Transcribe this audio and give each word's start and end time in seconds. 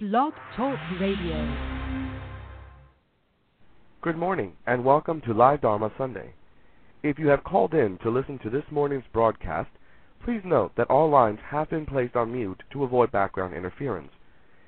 Blog 0.00 0.32
Talk 0.56 0.78
Radio. 1.00 1.56
Good 4.00 4.16
morning, 4.16 4.52
and 4.64 4.84
welcome 4.84 5.20
to 5.22 5.34
Live 5.34 5.62
Dharma 5.62 5.90
Sunday. 5.98 6.34
If 7.02 7.18
you 7.18 7.26
have 7.26 7.42
called 7.42 7.74
in 7.74 7.98
to 8.04 8.10
listen 8.10 8.38
to 8.44 8.48
this 8.48 8.62
morning's 8.70 9.02
broadcast, 9.12 9.70
please 10.24 10.42
note 10.44 10.70
that 10.76 10.88
all 10.88 11.10
lines 11.10 11.40
have 11.50 11.68
been 11.68 11.84
placed 11.84 12.14
on 12.14 12.32
mute 12.32 12.62
to 12.72 12.84
avoid 12.84 13.10
background 13.10 13.54
interference. 13.56 14.12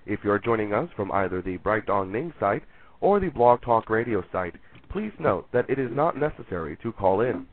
If 0.05 0.19
you 0.25 0.33
are 0.33 0.41
joining 0.41 0.73
us 0.73 0.89
from 0.97 1.13
either 1.13 1.41
the 1.41 1.59
Bright 1.59 1.87
Dawn 1.87 2.11
Ning 2.11 2.35
site 2.41 2.65
or 3.01 3.21
the 3.21 3.29
Blog 3.29 3.63
Talk 3.63 3.89
Radio 3.89 4.25
site, 4.33 4.57
please 4.91 5.13
note 5.21 5.47
that 5.53 5.71
it 5.71 5.79
is 5.79 5.93
not 5.93 6.19
necessary 6.19 6.77
to 6.83 6.91
call 6.91 7.21
in. 7.21 7.47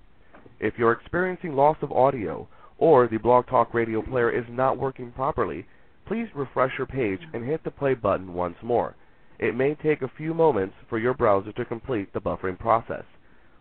If 0.59 0.79
you're 0.79 0.93
experiencing 0.93 1.53
loss 1.53 1.77
of 1.83 1.91
audio 1.91 2.47
or 2.79 3.07
the 3.07 3.17
Blog 3.17 3.45
Talk 3.45 3.75
Radio 3.75 4.01
player 4.01 4.31
is 4.31 4.45
not 4.49 4.79
working 4.79 5.11
properly, 5.11 5.67
please 6.07 6.27
refresh 6.33 6.71
your 6.77 6.87
page 6.87 7.19
and 7.33 7.43
hit 7.43 7.63
the 7.63 7.71
play 7.71 7.93
button 7.93 8.33
once 8.33 8.55
more. 8.63 8.95
It 9.39 9.55
may 9.55 9.75
take 9.75 10.01
a 10.01 10.11
few 10.17 10.33
moments 10.33 10.75
for 10.89 10.97
your 10.97 11.13
browser 11.13 11.51
to 11.51 11.65
complete 11.65 12.13
the 12.13 12.21
buffering 12.21 12.57
process. 12.57 13.03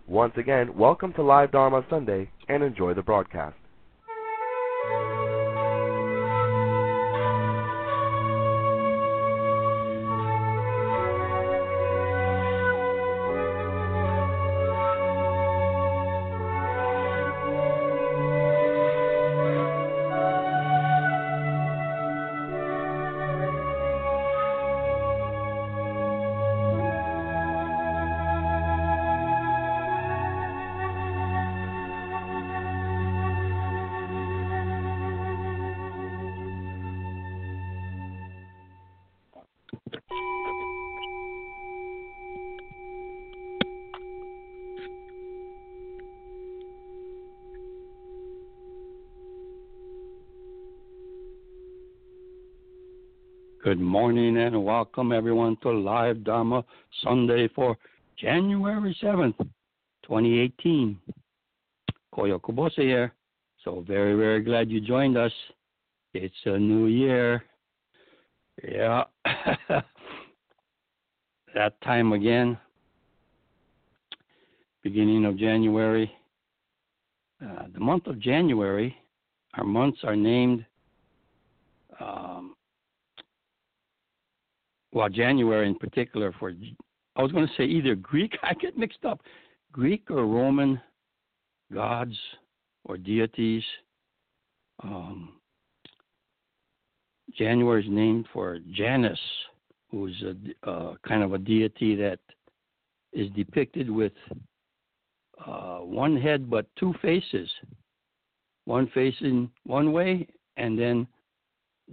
Once 0.07 0.33
again, 0.37 0.77
welcome 0.77 1.13
to 1.15 1.23
Live 1.23 1.51
Dharma 1.51 1.85
Sunday 1.91 2.31
and 2.49 2.63
enjoy 2.63 2.95
the 2.95 3.03
broadcast. 3.03 3.57
Good 53.67 53.81
morning 53.81 54.37
and 54.37 54.65
welcome 54.65 55.11
everyone 55.11 55.57
to 55.63 55.71
Live 55.71 56.23
Dharma 56.23 56.65
Sunday 57.03 57.49
for 57.49 57.77
January 58.17 58.97
7th, 59.03 59.37
2018. 60.05 60.97
Koyo 62.15 62.41
Kubose 62.41 62.77
here. 62.77 63.13
So 63.65 63.85
very, 63.85 64.15
very 64.15 64.45
glad 64.45 64.71
you 64.71 64.81
joined 64.81 65.19
us. 65.19 65.33
It's 66.15 66.33
a 66.45 66.57
new 66.57 66.87
year. 66.87 67.43
Yeah. 68.63 69.03
that 71.53 71.81
time 71.83 72.13
again. 72.13 72.57
Beginning 74.85 75.25
of 75.25 75.37
January. 75.37 76.09
Uh, 77.45 77.65
the 77.75 77.81
month 77.81 78.07
of 78.07 78.21
January, 78.21 78.97
our 79.55 79.65
months 79.65 79.99
are 80.05 80.15
named 80.15 80.65
um, 81.99 82.55
well, 84.97 85.11
January 85.11 85.69
in 85.69 85.75
particular 85.75 86.35
for, 86.41 86.55
I 87.17 87.23
was 87.23 87.31
going 87.31 87.47
to 87.47 87.53
say 87.59 87.65
either 87.65 87.95
Greek, 87.95 88.33
I 88.43 88.55
get 88.55 88.79
mixed 88.79 89.05
up, 89.05 89.21
Greek 89.71 90.11
or 90.11 90.25
Roman 90.25 90.81
gods 91.71 92.17
or 92.87 92.97
deities. 92.97 93.63
Um, 94.83 95.35
January 97.37 97.85
is 97.85 97.91
named 97.91 98.27
for 98.33 98.59
Janus, 98.73 99.19
who's 99.91 100.25
a 100.25 100.71
uh, 100.71 100.95
kind 101.07 101.23
of 101.23 101.35
a 101.35 101.39
deity 101.39 101.95
that 101.97 102.19
is 103.13 103.31
depicted 103.33 103.91
with 103.91 104.15
uh, 105.45 105.81
one 105.81 106.17
head 106.17 106.49
but 106.49 106.65
two 106.79 106.95
faces, 107.03 107.51
one 108.65 108.91
facing 108.95 109.51
one 109.65 109.93
way 109.93 110.27
and 110.57 110.79
then 110.79 111.07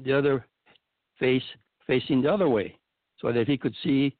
the 0.05 0.17
other 0.17 0.45
face 1.19 1.44
facing 1.85 2.22
the 2.22 2.31
other 2.33 2.47
way 2.47 2.78
so 3.23 3.31
that 3.31 3.47
he 3.47 3.57
could 3.57 3.73
see 3.84 4.16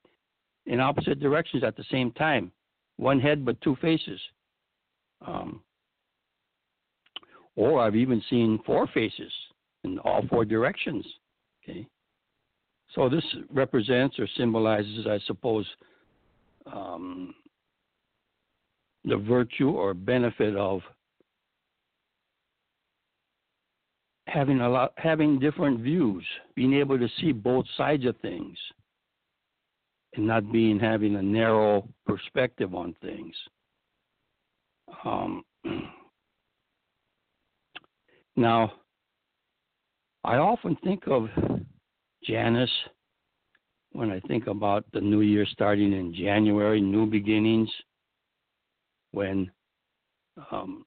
in 0.66 0.80
opposite 0.80 1.20
directions 1.20 1.64
at 1.64 1.76
the 1.76 1.84
same 1.92 2.12
time. 2.14 2.52
One 2.98 3.20
head 3.20 3.44
but 3.44 3.60
two 3.62 3.76
faces. 3.82 4.20
Um, 5.28 5.62
or 7.56 7.82
I've 7.82 7.96
even 7.96 8.24
seen 8.30 8.60
four 8.66 8.88
faces 8.88 9.32
in 9.84 10.00
all 10.00 10.26
four 10.30 10.46
directions. 10.46 11.06
Okay. 11.64 11.86
So 12.96 13.10
this 13.10 13.26
represents 13.52 14.18
or 14.20 14.28
symbolizes, 14.38 15.06
I 15.06 15.20
suppose, 15.28 15.68
um, 16.72 17.36
the 19.04 19.18
virtue 19.18 19.72
or 19.72 19.94
benefit 19.94 20.56
of 20.56 20.82
having 24.28 24.62
a 24.62 24.70
lot, 24.70 24.94
having 24.96 25.40
different 25.40 25.82
views, 25.82 26.24
being 26.56 26.74
able 26.76 26.98
to 26.98 27.08
see 27.20 27.34
both 27.34 27.66
sides 27.76 28.06
of 28.06 28.16
things 28.22 28.58
and 30.16 30.28
not 30.28 30.52
being 30.52 30.80
having 30.80 31.16
a 31.16 31.22
narrow 31.22 31.88
perspective 32.06 32.76
on 32.76 32.96
things. 33.02 33.36
Um, 35.04 35.44
now, 38.36 38.74
I 40.24 40.38
often 40.38 40.78
think 40.84 41.04
of 41.08 41.28
Janus 42.24 42.70
when 43.92 44.10
I 44.10 44.20
think 44.22 44.48
about 44.48 44.86
the 44.94 45.02
new 45.02 45.22
year 45.22 45.46
starting 45.46 45.94
in 45.94 46.14
January, 46.14 46.82
new 46.82 47.06
beginnings, 47.06 47.70
when 49.12 49.52
um, 50.52 50.86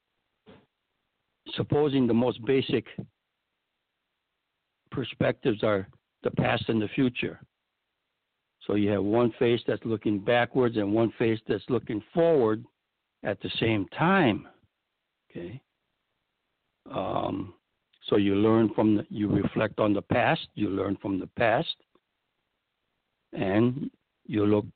supposing 1.54 2.06
the 2.06 2.14
most 2.14 2.44
basic 2.44 2.84
perspectives 4.90 5.62
are 5.62 5.86
the 6.22 6.30
past 6.32 6.68
and 6.68 6.82
the 6.82 6.88
future. 6.88 7.40
So 8.66 8.74
you 8.74 8.90
have 8.90 9.04
one 9.04 9.32
face 9.38 9.60
that's 9.66 9.84
looking 9.84 10.18
backwards 10.18 10.76
and 10.76 10.92
one 10.92 11.12
face 11.18 11.38
that's 11.46 11.64
looking 11.68 12.02
forward 12.12 12.64
at 13.22 13.40
the 13.40 13.50
same 13.60 13.86
time. 13.96 14.48
Okay. 15.30 15.60
Um, 16.90 17.54
so 18.08 18.16
you 18.16 18.34
learn 18.34 18.70
from 18.74 18.96
the, 18.96 19.06
you 19.08 19.28
reflect 19.28 19.78
on 19.78 19.92
the 19.92 20.02
past, 20.02 20.48
you 20.54 20.68
learn 20.68 20.96
from 21.00 21.20
the 21.20 21.26
past, 21.26 21.74
and 23.32 23.90
you 24.26 24.46
look 24.46 24.66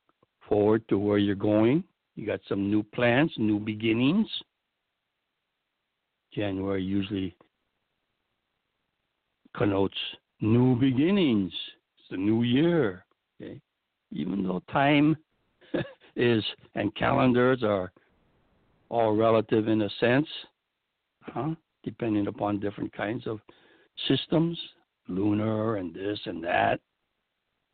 forward 0.49 0.89
to 0.89 0.99
where 0.99 1.19
you're 1.19 1.34
going. 1.34 1.83
You 2.15 2.27
got 2.27 2.41
some 2.49 2.71
new 2.71 2.83
plans, 2.83 3.33
new 3.39 3.59
beginnings. 3.59 4.28
January 6.33 6.83
usually 6.83 7.37
connotes 9.57 9.97
new 10.41 10.77
beginnings. 10.77 11.53
It's 11.99 12.09
the 12.11 12.17
new 12.17 12.43
year. 12.43 13.05
Okay 13.41 13.61
even 14.12 14.43
though 14.43 14.62
time 14.71 15.16
is 16.16 16.44
and 16.75 16.94
calendars 16.94 17.62
are 17.62 17.93
all 18.88 19.15
relative 19.15 19.69
in 19.69 19.82
a 19.82 19.91
sense, 20.00 20.26
huh? 21.22 21.54
depending 21.84 22.26
upon 22.26 22.60
different 22.60 22.93
kinds 22.93 23.26
of 23.26 23.41
systems, 24.09 24.59
lunar 25.09 25.76
and 25.76 25.94
this 25.94 26.19
and 26.26 26.43
that. 26.44 26.81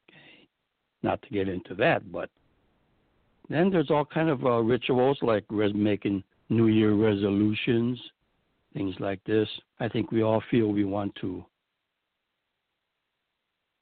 Okay. 0.09 0.49
Not 1.03 1.21
to 1.23 1.29
get 1.31 1.49
into 1.49 1.75
that, 1.77 2.11
but 2.13 2.31
then 3.49 3.71
there's 3.71 3.91
all 3.91 4.05
kind 4.05 4.29
of 4.29 4.45
uh, 4.45 4.61
rituals 4.61 5.19
like 5.23 5.45
res- 5.51 5.75
making 5.75 6.23
New 6.49 6.67
Year 6.67 6.95
resolutions, 6.95 8.01
things 8.75 8.95
like 8.99 9.23
this. 9.25 9.49
I 9.81 9.89
think 9.89 10.13
we 10.13 10.23
all 10.23 10.43
feel 10.51 10.69
we 10.69 10.85
want 10.85 11.15
to 11.21 11.45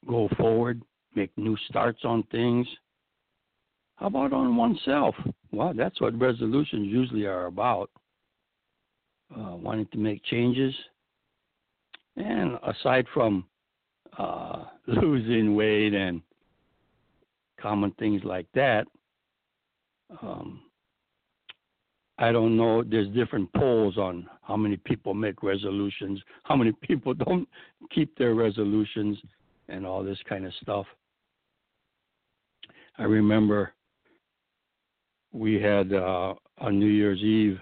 go 0.06 0.28
forward 0.36 0.82
make 1.16 1.36
new 1.36 1.56
starts 1.68 2.00
on 2.04 2.22
things. 2.24 2.66
How 3.96 4.06
about 4.06 4.32
on 4.32 4.56
oneself? 4.56 5.14
Well, 5.52 5.72
that's 5.74 6.00
what 6.00 6.18
resolutions 6.18 6.86
usually 6.86 7.26
are 7.26 7.46
about 7.46 7.90
uh, 9.36 9.56
wanting 9.56 9.86
to 9.92 9.98
make 9.98 10.24
changes. 10.24 10.74
And 12.16 12.58
aside 12.62 13.06
from 13.12 13.44
uh, 14.18 14.64
losing 14.86 15.54
weight 15.54 15.94
and 15.94 16.22
common 17.60 17.92
things 17.92 18.22
like 18.24 18.46
that, 18.54 18.86
um, 20.22 20.60
I 22.18 22.30
don't 22.30 22.56
know. 22.56 22.84
There's 22.84 23.08
different 23.08 23.52
polls 23.54 23.98
on 23.98 24.28
how 24.42 24.56
many 24.56 24.76
people 24.76 25.14
make 25.14 25.42
resolutions, 25.42 26.20
how 26.44 26.54
many 26.54 26.72
people 26.82 27.14
don't 27.26 27.48
keep 27.92 28.16
their 28.16 28.34
resolutions, 28.34 29.18
and 29.68 29.86
all 29.86 30.04
this 30.04 30.18
kind 30.28 30.46
of 30.46 30.52
stuff. 30.60 30.86
I 32.98 33.04
remember 33.04 33.72
we 35.32 35.60
had 35.60 35.92
uh, 35.92 36.34
a 36.60 36.70
New 36.70 36.86
Year's 36.86 37.20
Eve 37.20 37.58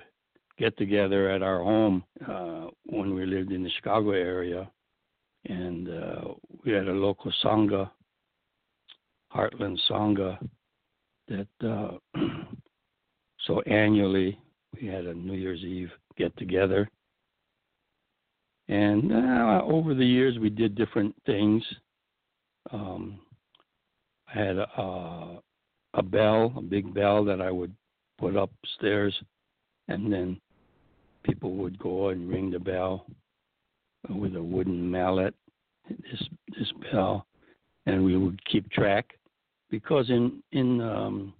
get 0.58 0.76
together 0.76 1.31
at 1.31 1.43
our 1.43 1.58
home 1.62 2.05
uh, 2.29 2.67
when 2.84 3.14
we 3.14 3.25
lived 3.25 3.50
in 3.50 3.62
the 3.62 3.70
Chicago 3.76 4.11
area, 4.11 4.70
and 5.46 5.88
uh, 5.88 6.34
we 6.64 6.73
had 6.73 6.87
a 6.87 6.93
local 6.93 7.32
sangha, 7.43 7.90
Heartland 9.34 9.79
Sangha, 9.90 10.38
that 11.29 11.49
uh, 11.67 11.96
so 13.46 13.61
annually 13.62 14.38
we 14.81 14.87
had 14.87 15.06
a 15.06 15.14
New 15.14 15.34
Year's 15.34 15.62
Eve 15.62 15.90
get 16.17 16.37
together. 16.37 16.88
And 18.69 19.12
uh, 19.12 19.62
over 19.64 19.94
the 19.94 20.06
years, 20.06 20.38
we 20.38 20.50
did 20.50 20.75
different 20.75 21.14
things. 21.26 21.62
Um, 22.70 23.19
had 24.32 24.56
a, 24.56 25.38
a 25.94 26.02
bell, 26.02 26.52
a 26.56 26.62
big 26.62 26.93
bell 26.94 27.25
that 27.25 27.40
I 27.40 27.50
would 27.50 27.75
put 28.19 28.37
upstairs, 28.37 29.14
and 29.88 30.12
then 30.12 30.40
people 31.25 31.55
would 31.56 31.79
go 31.79 32.08
and 32.08 32.29
ring 32.29 32.50
the 32.50 32.58
bell 32.58 33.06
with 34.08 34.37
a 34.37 34.43
wooden 34.43 34.90
mallet, 34.90 35.34
this 35.88 36.29
this 36.58 36.73
bell, 36.90 37.26
and 37.87 38.05
we 38.05 38.17
would 38.17 38.43
keep 38.46 38.70
track 38.70 39.12
because 39.70 40.08
in 40.11 40.43
in 40.52 40.81
um, 40.81 41.34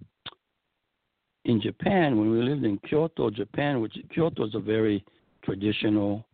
in 1.45 1.61
Japan 1.61 2.17
when 2.17 2.31
we 2.31 2.41
lived 2.41 2.63
in 2.63 2.77
Kyoto, 2.79 3.29
Japan, 3.29 3.81
which 3.81 3.97
Kyoto 4.13 4.45
is 4.45 4.55
a 4.55 4.59
very 4.59 5.03
traditional 5.43 6.25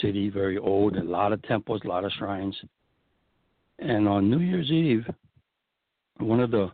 city, 0.00 0.28
very 0.30 0.58
old, 0.58 0.96
a 0.96 1.02
lot 1.02 1.32
of 1.32 1.42
temples, 1.42 1.80
a 1.84 1.88
lot 1.88 2.04
of 2.04 2.12
shrines. 2.12 2.56
And 3.78 4.06
on 4.06 4.30
New 4.30 4.40
Year's 4.40 4.70
Eve, 4.70 5.06
one 6.22 6.40
of 6.40 6.50
the 6.50 6.70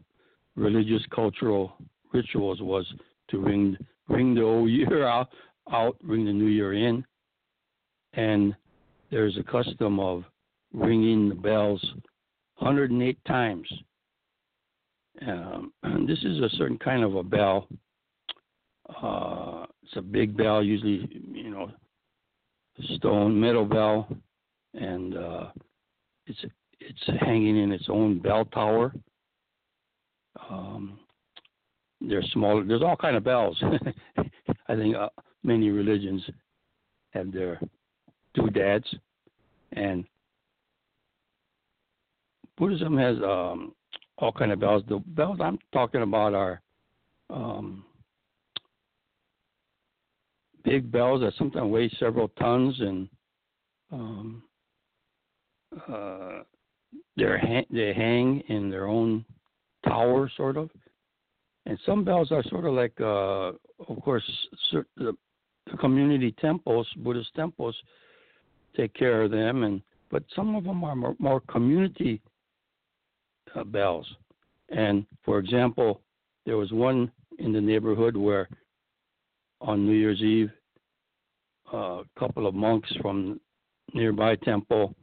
religious 0.56 1.02
cultural 1.14 1.76
rituals 2.12 2.60
was 2.60 2.86
to 3.30 3.38
ring 3.38 3.76
ring 4.08 4.34
the 4.34 4.42
old 4.42 4.70
year 4.70 5.06
out 5.06 5.28
out, 5.72 5.96
ring 6.02 6.24
the 6.24 6.32
new 6.32 6.46
year 6.46 6.74
in, 6.74 7.04
and 8.12 8.54
there's 9.10 9.36
a 9.36 9.42
custom 9.42 9.98
of 9.98 10.24
ringing 10.72 11.28
the 11.28 11.34
bells 11.34 11.84
108 12.58 13.18
times. 13.26 13.68
Um, 15.26 15.72
this 16.06 16.18
is 16.18 16.38
a 16.40 16.48
certain 16.56 16.78
kind 16.78 17.02
of 17.02 17.16
a 17.16 17.22
bell. 17.22 17.68
Uh, 19.02 19.66
it's 19.82 19.96
a 19.96 20.02
big 20.02 20.36
bell, 20.36 20.62
usually, 20.62 21.08
you 21.32 21.50
know, 21.50 21.70
stone 22.96 23.38
metal 23.38 23.64
bell, 23.64 24.08
and 24.74 25.16
uh, 25.16 25.46
it's 26.26 26.38
it's 26.78 27.20
hanging 27.20 27.56
in 27.56 27.72
its 27.72 27.86
own 27.88 28.18
bell 28.18 28.44
tower. 28.46 28.92
Um, 30.50 30.98
there's 32.00 32.30
smaller. 32.32 32.64
There's 32.64 32.82
all 32.82 32.96
kind 32.96 33.16
of 33.16 33.24
bells. 33.24 33.60
I 34.68 34.74
think 34.74 34.96
uh, 34.96 35.08
many 35.42 35.70
religions 35.70 36.22
have 37.10 37.32
their 37.32 37.60
doodads, 38.34 38.86
and 39.72 40.04
Buddhism 42.58 42.96
has 42.98 43.16
um, 43.18 43.74
all 44.18 44.32
kind 44.32 44.52
of 44.52 44.60
bells. 44.60 44.82
The 44.88 44.98
bells 45.06 45.38
I'm 45.40 45.58
talking 45.72 46.02
about 46.02 46.34
are 46.34 46.60
um, 47.30 47.84
big 50.64 50.90
bells 50.90 51.20
that 51.22 51.32
sometimes 51.38 51.70
weigh 51.70 51.90
several 51.98 52.28
tons, 52.28 52.78
and 52.80 53.08
um, 53.92 54.42
uh, 55.88 56.40
they're 57.16 57.38
ha- 57.38 57.66
they 57.70 57.94
hang 57.94 58.40
in 58.48 58.70
their 58.70 58.86
own 58.86 59.24
tower, 59.86 60.30
sort 60.36 60.56
of. 60.56 60.70
And 61.66 61.78
some 61.84 62.04
bells 62.04 62.30
are 62.30 62.42
sort 62.44 62.64
of 62.64 62.74
like, 62.74 62.94
uh, 63.00 63.52
of 63.92 64.00
course, 64.02 64.24
the 64.96 65.16
community 65.80 66.32
temples, 66.40 66.86
Buddhist 66.98 67.34
temples, 67.34 67.76
take 68.76 68.94
care 68.94 69.22
of 69.22 69.30
them, 69.30 69.64
and 69.64 69.82
but 70.10 70.22
some 70.36 70.54
of 70.54 70.64
them 70.64 70.84
are 70.84 70.94
more, 70.94 71.16
more 71.18 71.40
community 71.40 72.20
uh, 73.56 73.64
bells. 73.64 74.06
And 74.68 75.04
for 75.24 75.38
example, 75.38 76.00
there 76.44 76.56
was 76.56 76.70
one 76.70 77.10
in 77.38 77.52
the 77.52 77.60
neighborhood 77.60 78.16
where 78.16 78.48
on 79.60 79.84
New 79.86 79.94
Year's 79.94 80.20
Eve, 80.20 80.50
a 81.72 82.02
couple 82.18 82.46
of 82.46 82.54
monks 82.54 82.88
from 83.02 83.40
nearby 83.94 84.36
temple 84.36 84.94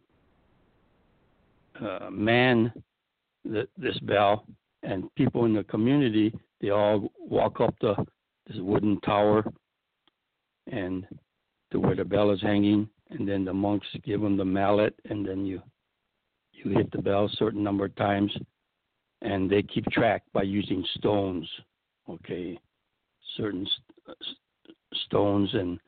uh, 1.84 2.10
man 2.10 2.72
this 3.46 4.00
bell, 4.04 4.46
and 4.84 5.14
people 5.16 5.46
in 5.46 5.54
the 5.54 5.64
community 5.64 6.34
they 6.62 6.70
all 6.70 7.12
walk 7.20 7.60
up 7.60 7.76
the 7.82 7.96
this 8.48 8.58
wooden 8.60 9.00
tower 9.02 9.44
and 10.72 11.06
to 11.72 11.80
where 11.80 11.96
the 11.96 12.06
bell 12.06 12.32
is 12.32 12.42
hanging, 12.42 12.88
and 13.10 13.28
then 13.28 13.44
the 13.44 13.54
monks 13.54 13.88
give 14.04 14.22
them 14.22 14.38
the 14.38 14.46
mallet, 14.46 14.94
and 15.10 15.28
then 15.28 15.46
you 15.46 15.62
you 16.54 16.72
hit 16.72 16.92
the 16.92 17.02
bell 17.02 17.26
a 17.26 17.36
certain 17.36 17.64
number 17.64 17.86
of 17.86 17.96
times, 17.96 18.32
and 19.22 19.50
they 19.50 19.64
keep 19.64 19.86
track 19.88 20.24
by 20.34 20.44
using 20.44 20.86
stones. 20.98 21.50
Okay, 22.08 22.58
certain 23.38 23.66
st- 23.66 24.10
uh, 24.10 24.74
stones 25.08 25.50
and 25.54 25.80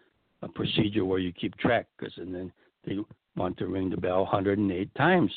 a 0.42 0.48
procedure 0.48 1.06
where 1.06 1.20
you 1.20 1.32
keep 1.32 1.56
track, 1.58 1.86
because 1.98 2.14
and 2.18 2.34
then 2.34 2.52
they 2.86 2.98
want 3.36 3.58
to 3.58 3.68
ring 3.68 3.90
the 3.90 3.98
bell 3.98 4.24
108 4.24 4.94
times, 4.96 5.32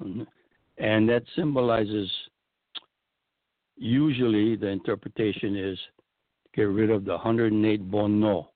and 0.00 1.08
that 1.08 1.22
symbolizes. 1.34 2.10
Usually, 3.76 4.56
the 4.56 4.68
interpretation 4.68 5.56
is 5.56 5.78
get 6.54 6.62
rid 6.62 6.90
of 6.90 7.04
the 7.04 7.12
108 7.12 7.90
bonno. 7.90 8.46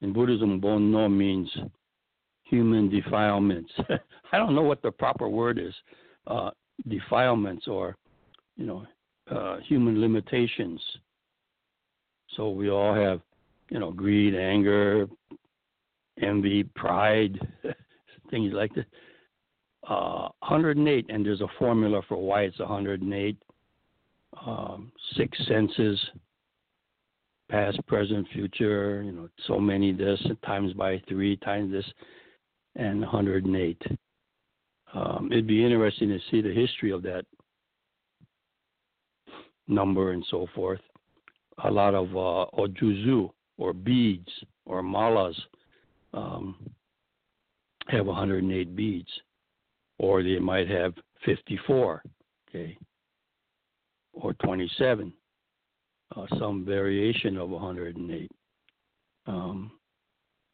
In 0.00 0.12
Buddhism, 0.12 0.60
bonno 0.60 1.08
means 1.10 1.50
human 2.44 2.88
defilements. 2.88 3.70
I 4.32 4.38
don't 4.38 4.54
know 4.54 4.62
what 4.62 4.82
the 4.82 4.90
proper 4.90 5.28
word 5.28 5.58
is. 5.58 5.74
Uh, 6.26 6.50
defilements 6.88 7.68
or, 7.68 7.96
you 8.56 8.66
know, 8.66 8.86
uh, 9.30 9.58
human 9.60 10.00
limitations. 10.00 10.80
So 12.36 12.50
we 12.50 12.70
all 12.70 12.94
have, 12.94 13.20
you 13.70 13.78
know, 13.78 13.92
greed, 13.92 14.34
anger, 14.34 15.06
envy, 16.20 16.64
pride, 16.64 17.38
things 18.30 18.52
like 18.52 18.74
that. 18.74 18.86
Uh, 19.88 20.28
108, 20.40 21.06
and 21.08 21.26
there's 21.26 21.40
a 21.40 21.48
formula 21.58 22.00
for 22.08 22.16
why 22.16 22.42
it's 22.42 22.58
108. 22.58 23.36
Um, 24.46 24.92
six 25.16 25.36
senses, 25.46 26.00
past, 27.50 27.78
present, 27.86 28.26
future, 28.32 29.02
you 29.02 29.12
know, 29.12 29.28
so 29.46 29.58
many 29.58 29.92
this 29.92 30.20
times 30.44 30.72
by 30.72 31.00
three 31.08 31.36
times 31.38 31.70
this, 31.70 31.84
and 32.76 33.00
108. 33.00 33.80
Um, 34.94 35.28
it'd 35.30 35.46
be 35.46 35.64
interesting 35.64 36.08
to 36.08 36.18
see 36.30 36.40
the 36.40 36.52
history 36.52 36.90
of 36.92 37.02
that 37.02 37.24
number 39.68 40.12
and 40.12 40.24
so 40.30 40.46
forth. 40.54 40.80
A 41.64 41.70
lot 41.70 41.94
of 41.94 42.08
uh, 42.10 42.50
ojuzu 42.58 43.30
or 43.58 43.72
beads 43.72 44.28
or 44.64 44.82
malas 44.82 45.34
um, 46.14 46.56
have 47.88 48.06
108 48.06 48.74
beads, 48.76 49.08
or 49.98 50.22
they 50.22 50.38
might 50.38 50.68
have 50.68 50.94
54, 51.24 52.02
okay, 52.48 52.76
or 54.12 54.32
27 54.34 55.12
uh, 56.16 56.26
some 56.38 56.64
variation 56.64 57.36
of 57.36 57.50
108. 57.50 58.30
Um, 59.26 59.72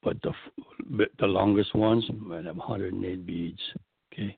but 0.02 0.16
the 0.22 0.32
the 1.18 1.26
longest 1.26 1.74
ones 1.74 2.04
might 2.20 2.44
have 2.44 2.56
108 2.56 3.26
beads. 3.26 3.60
Okay, 4.12 4.36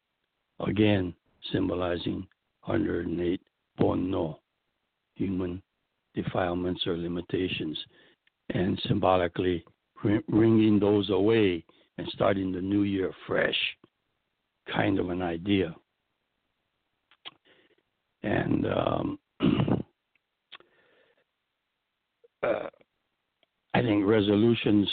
again 0.61 1.15
symbolizing 1.53 2.27
108 2.65 3.41
bonno, 3.79 4.39
human 5.15 5.63
defilements 6.15 6.87
or 6.87 6.97
limitations, 6.97 7.79
and 8.51 8.81
symbolically 8.87 9.65
wringing 10.29 10.79
those 10.79 11.11
away 11.11 11.65
and 11.99 12.09
starting 12.13 12.53
the 12.53 12.61
new 12.61 12.83
year 12.83 13.13
fresh, 13.27 13.57
kind 14.73 14.99
of 14.99 15.11
an 15.11 15.23
idea. 15.23 15.75
And 18.23 18.67
um, 18.67 19.19
uh, 22.43 22.69
I 23.75 23.83
think 23.83 24.07
resolutions 24.07 24.89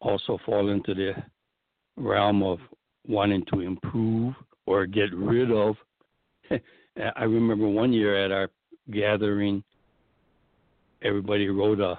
also 0.00 0.38
fall 0.44 0.68
into 0.70 0.94
the 0.94 1.12
realm 1.96 2.42
of 2.42 2.58
wanting 3.06 3.44
to 3.52 3.60
improve 3.60 4.34
or 4.66 4.86
get 4.86 5.14
rid 5.14 5.50
of. 5.50 5.76
I 7.16 7.24
remember 7.24 7.68
one 7.68 7.92
year 7.92 8.24
at 8.24 8.32
our 8.32 8.48
gathering, 8.90 9.62
everybody 11.02 11.48
wrote 11.48 11.80
a 11.80 11.98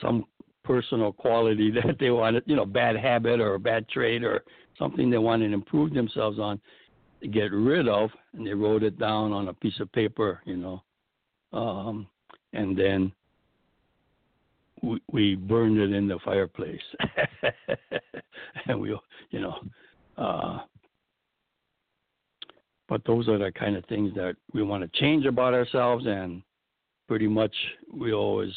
some 0.00 0.24
personal 0.64 1.12
quality 1.12 1.70
that 1.74 1.96
they 1.98 2.10
wanted, 2.10 2.44
you 2.46 2.56
know, 2.56 2.66
bad 2.66 2.96
habit 2.96 3.40
or 3.40 3.54
a 3.54 3.58
bad 3.58 3.88
trait 3.88 4.22
or 4.22 4.44
something 4.78 5.10
they 5.10 5.18
wanted 5.18 5.48
to 5.48 5.54
improve 5.54 5.92
themselves 5.92 6.38
on 6.38 6.60
get 7.28 7.52
rid 7.52 7.88
of, 7.88 8.10
and 8.32 8.46
they 8.46 8.54
wrote 8.54 8.82
it 8.82 8.98
down 8.98 9.32
on 9.32 9.48
a 9.48 9.54
piece 9.54 9.78
of 9.80 9.92
paper, 9.92 10.40
you 10.44 10.56
know, 10.56 10.82
um, 11.52 12.06
and 12.52 12.76
then 12.76 13.12
we, 14.82 15.00
we 15.10 15.34
burned 15.34 15.78
it 15.78 15.92
in 15.92 16.08
the 16.08 16.18
fireplace, 16.24 16.80
and 18.66 18.80
we, 18.80 18.96
you 19.30 19.40
know, 19.40 19.58
uh, 20.16 20.60
but 22.88 23.02
those 23.06 23.28
are 23.28 23.38
the 23.38 23.52
kind 23.52 23.76
of 23.76 23.84
things 23.86 24.12
that 24.14 24.34
we 24.52 24.62
want 24.62 24.82
to 24.82 25.00
change 25.00 25.26
about 25.26 25.54
ourselves, 25.54 26.04
and 26.06 26.42
pretty 27.06 27.28
much 27.28 27.54
we 27.92 28.12
always 28.12 28.52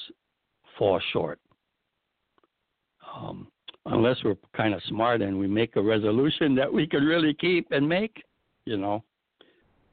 fall 0.78 1.00
short. 1.12 1.40
Um, 3.16 3.48
unless 3.86 4.18
we're 4.24 4.38
kind 4.56 4.74
of 4.74 4.82
smart 4.88 5.22
and 5.22 5.38
we 5.38 5.48
make 5.48 5.76
a 5.76 5.82
resolution 5.82 6.56
that 6.56 6.72
we 6.72 6.88
can 6.88 7.04
really 7.04 7.34
keep 7.34 7.68
and 7.72 7.88
make, 7.88 8.24
you 8.66 8.78
know. 8.78 9.04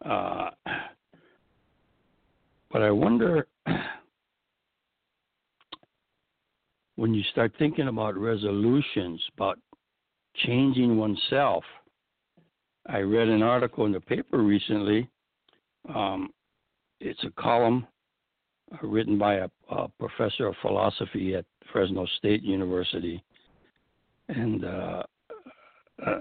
Uh, 0.04 0.50
but 2.70 2.82
I 2.82 2.90
wonder 2.90 3.46
when 6.96 7.14
you 7.14 7.22
start 7.32 7.52
thinking 7.58 7.88
about 7.88 8.16
resolutions, 8.16 9.22
about 9.36 9.58
changing 10.46 10.96
oneself. 10.96 11.64
I 12.86 12.98
read 12.98 13.28
an 13.28 13.42
article 13.42 13.86
in 13.86 13.92
the 13.92 14.00
paper 14.00 14.38
recently. 14.38 15.08
Um, 15.94 16.30
it's 17.00 17.22
a 17.24 17.30
column 17.40 17.86
uh, 18.72 18.86
written 18.86 19.18
by 19.18 19.36
a, 19.36 19.48
a, 19.70 19.88
professor 19.98 20.46
of 20.46 20.54
philosophy 20.60 21.34
at 21.34 21.44
Fresno 21.72 22.06
State 22.18 22.42
University, 22.42 23.22
and 24.28 24.64
uh, 24.64 25.02
uh, 26.06 26.18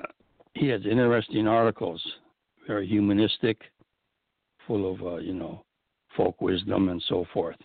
he 0.53 0.67
has 0.67 0.81
interesting 0.89 1.47
articles, 1.47 2.01
very 2.69 2.87
humanistic, 2.87 3.59
full 4.67 4.93
of 4.93 5.01
uh, 5.01 5.17
you 5.17 5.33
know 5.33 5.65
folk 6.15 6.39
wisdom 6.39 6.89
and 6.89 7.03
so 7.09 7.25
forth. 7.33 7.57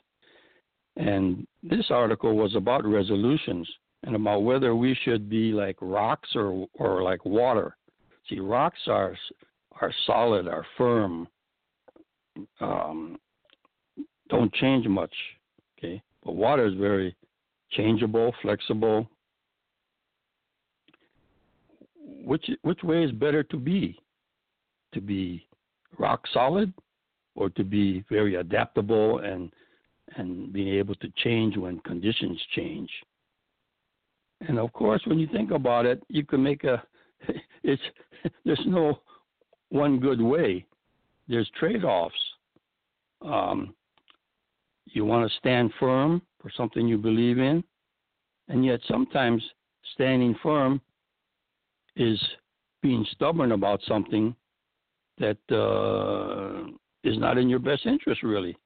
And 0.96 1.46
this 1.62 1.86
article 1.90 2.34
was 2.34 2.54
about 2.54 2.86
resolutions 2.86 3.68
and 4.04 4.16
about 4.16 4.44
whether 4.44 4.74
we 4.74 4.96
should 5.04 5.28
be 5.28 5.52
like 5.52 5.76
rocks 5.80 6.30
or 6.34 6.66
or 6.74 7.02
like 7.02 7.24
water. 7.26 7.76
See, 8.28 8.40
rocks 8.40 8.80
are 8.86 9.14
are 9.82 9.92
solid, 10.06 10.48
are 10.48 10.64
firm, 10.78 11.28
um, 12.60 13.18
don't 14.30 14.52
change 14.54 14.86
much. 14.86 15.14
Okay, 15.76 16.02
but 16.24 16.34
water 16.34 16.66
is 16.66 16.74
very 16.74 17.14
changeable, 17.72 18.34
flexible. 18.40 19.06
Which 22.24 22.46
which 22.62 22.82
way 22.82 23.04
is 23.04 23.12
better 23.12 23.42
to 23.42 23.58
be? 23.58 23.98
To 24.94 25.00
be 25.00 25.46
rock 25.98 26.24
solid, 26.32 26.72
or 27.34 27.50
to 27.50 27.64
be 27.64 28.04
very 28.08 28.36
adaptable 28.36 29.18
and 29.18 29.52
and 30.16 30.52
being 30.52 30.68
able 30.68 30.94
to 30.96 31.08
change 31.22 31.56
when 31.56 31.80
conditions 31.80 32.40
change. 32.54 32.90
And 34.46 34.58
of 34.58 34.72
course, 34.72 35.00
when 35.06 35.18
you 35.18 35.26
think 35.28 35.50
about 35.50 35.86
it, 35.86 36.02
you 36.08 36.24
can 36.24 36.42
make 36.42 36.64
a 36.64 36.82
it's 37.62 37.82
there's 38.44 38.62
no 38.66 39.00
one 39.70 39.98
good 39.98 40.20
way. 40.20 40.64
There's 41.26 41.50
trade-offs. 41.58 42.14
Um, 43.22 43.74
you 44.86 45.04
want 45.04 45.28
to 45.28 45.38
stand 45.38 45.72
firm 45.80 46.20
for 46.40 46.50
something 46.54 46.86
you 46.86 46.98
believe 46.98 47.38
in, 47.38 47.64
and 48.48 48.64
yet 48.64 48.80
sometimes 48.86 49.42
standing 49.94 50.36
firm 50.42 50.80
is 51.96 52.20
being 52.82 53.06
stubborn 53.12 53.52
about 53.52 53.80
something 53.88 54.36
that 55.18 55.38
uh, 55.50 56.70
is 57.02 57.18
not 57.18 57.38
in 57.38 57.48
your 57.48 57.58
best 57.58 57.86
interest, 57.86 58.22
really. 58.22 58.56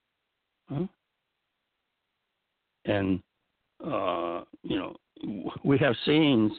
Huh? 0.68 0.86
And 2.84 3.22
uh, 3.84 4.42
you 4.62 4.76
know, 4.76 4.96
we 5.64 5.78
have 5.78 5.94
sayings 6.04 6.52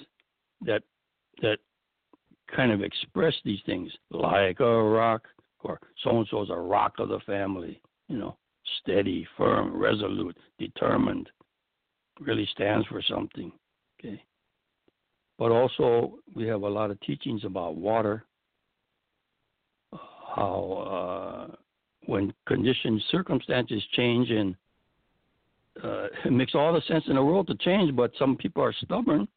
that 0.62 0.84
that 1.41 1.58
kind 2.55 2.72
of 2.72 2.81
express 2.81 3.34
these 3.43 3.60
things, 3.65 3.91
like 4.12 4.60
a 4.60 4.84
rock, 4.84 5.24
or 5.63 5.79
so 6.03 6.17
and 6.17 6.27
so 6.29 6.43
is 6.43 6.50
a 6.50 6.55
rock 6.55 6.93
of 7.00 7.10
the 7.10 7.19
family. 7.25 7.81
You 8.08 8.17
know, 8.17 8.38
steady, 8.81 9.27
firm, 9.38 9.75
resolute, 9.75 10.38
determined, 10.58 11.29
really 12.19 12.48
stands 12.51 12.86
for 12.88 13.01
something. 13.01 13.51
Okay. 14.00 14.24
But 15.38 15.51
also, 15.51 16.19
we 16.36 16.46
have 16.48 16.63
a 16.63 16.67
lot 16.67 16.91
of 16.91 17.00
teachings 17.01 17.46
about 17.46 17.75
water, 17.75 18.25
how 20.36 21.50
uh, 21.52 21.56
when 22.06 22.34
conditions, 22.48 23.04
circumstances 23.12 23.84
change, 23.94 24.30
and 24.30 24.56
uh, 25.84 26.08
it 26.26 26.32
makes 26.32 26.56
all 26.56 26.74
the 26.74 26.82
sense 26.88 27.04
in 27.08 27.16
the 27.16 27.24
world 27.24 27.48
to 27.48 27.56
change, 27.56 27.96
but 27.96 28.12
some 28.18 28.36
people 28.36 28.64
are 28.64 28.74
stubborn 28.74 29.28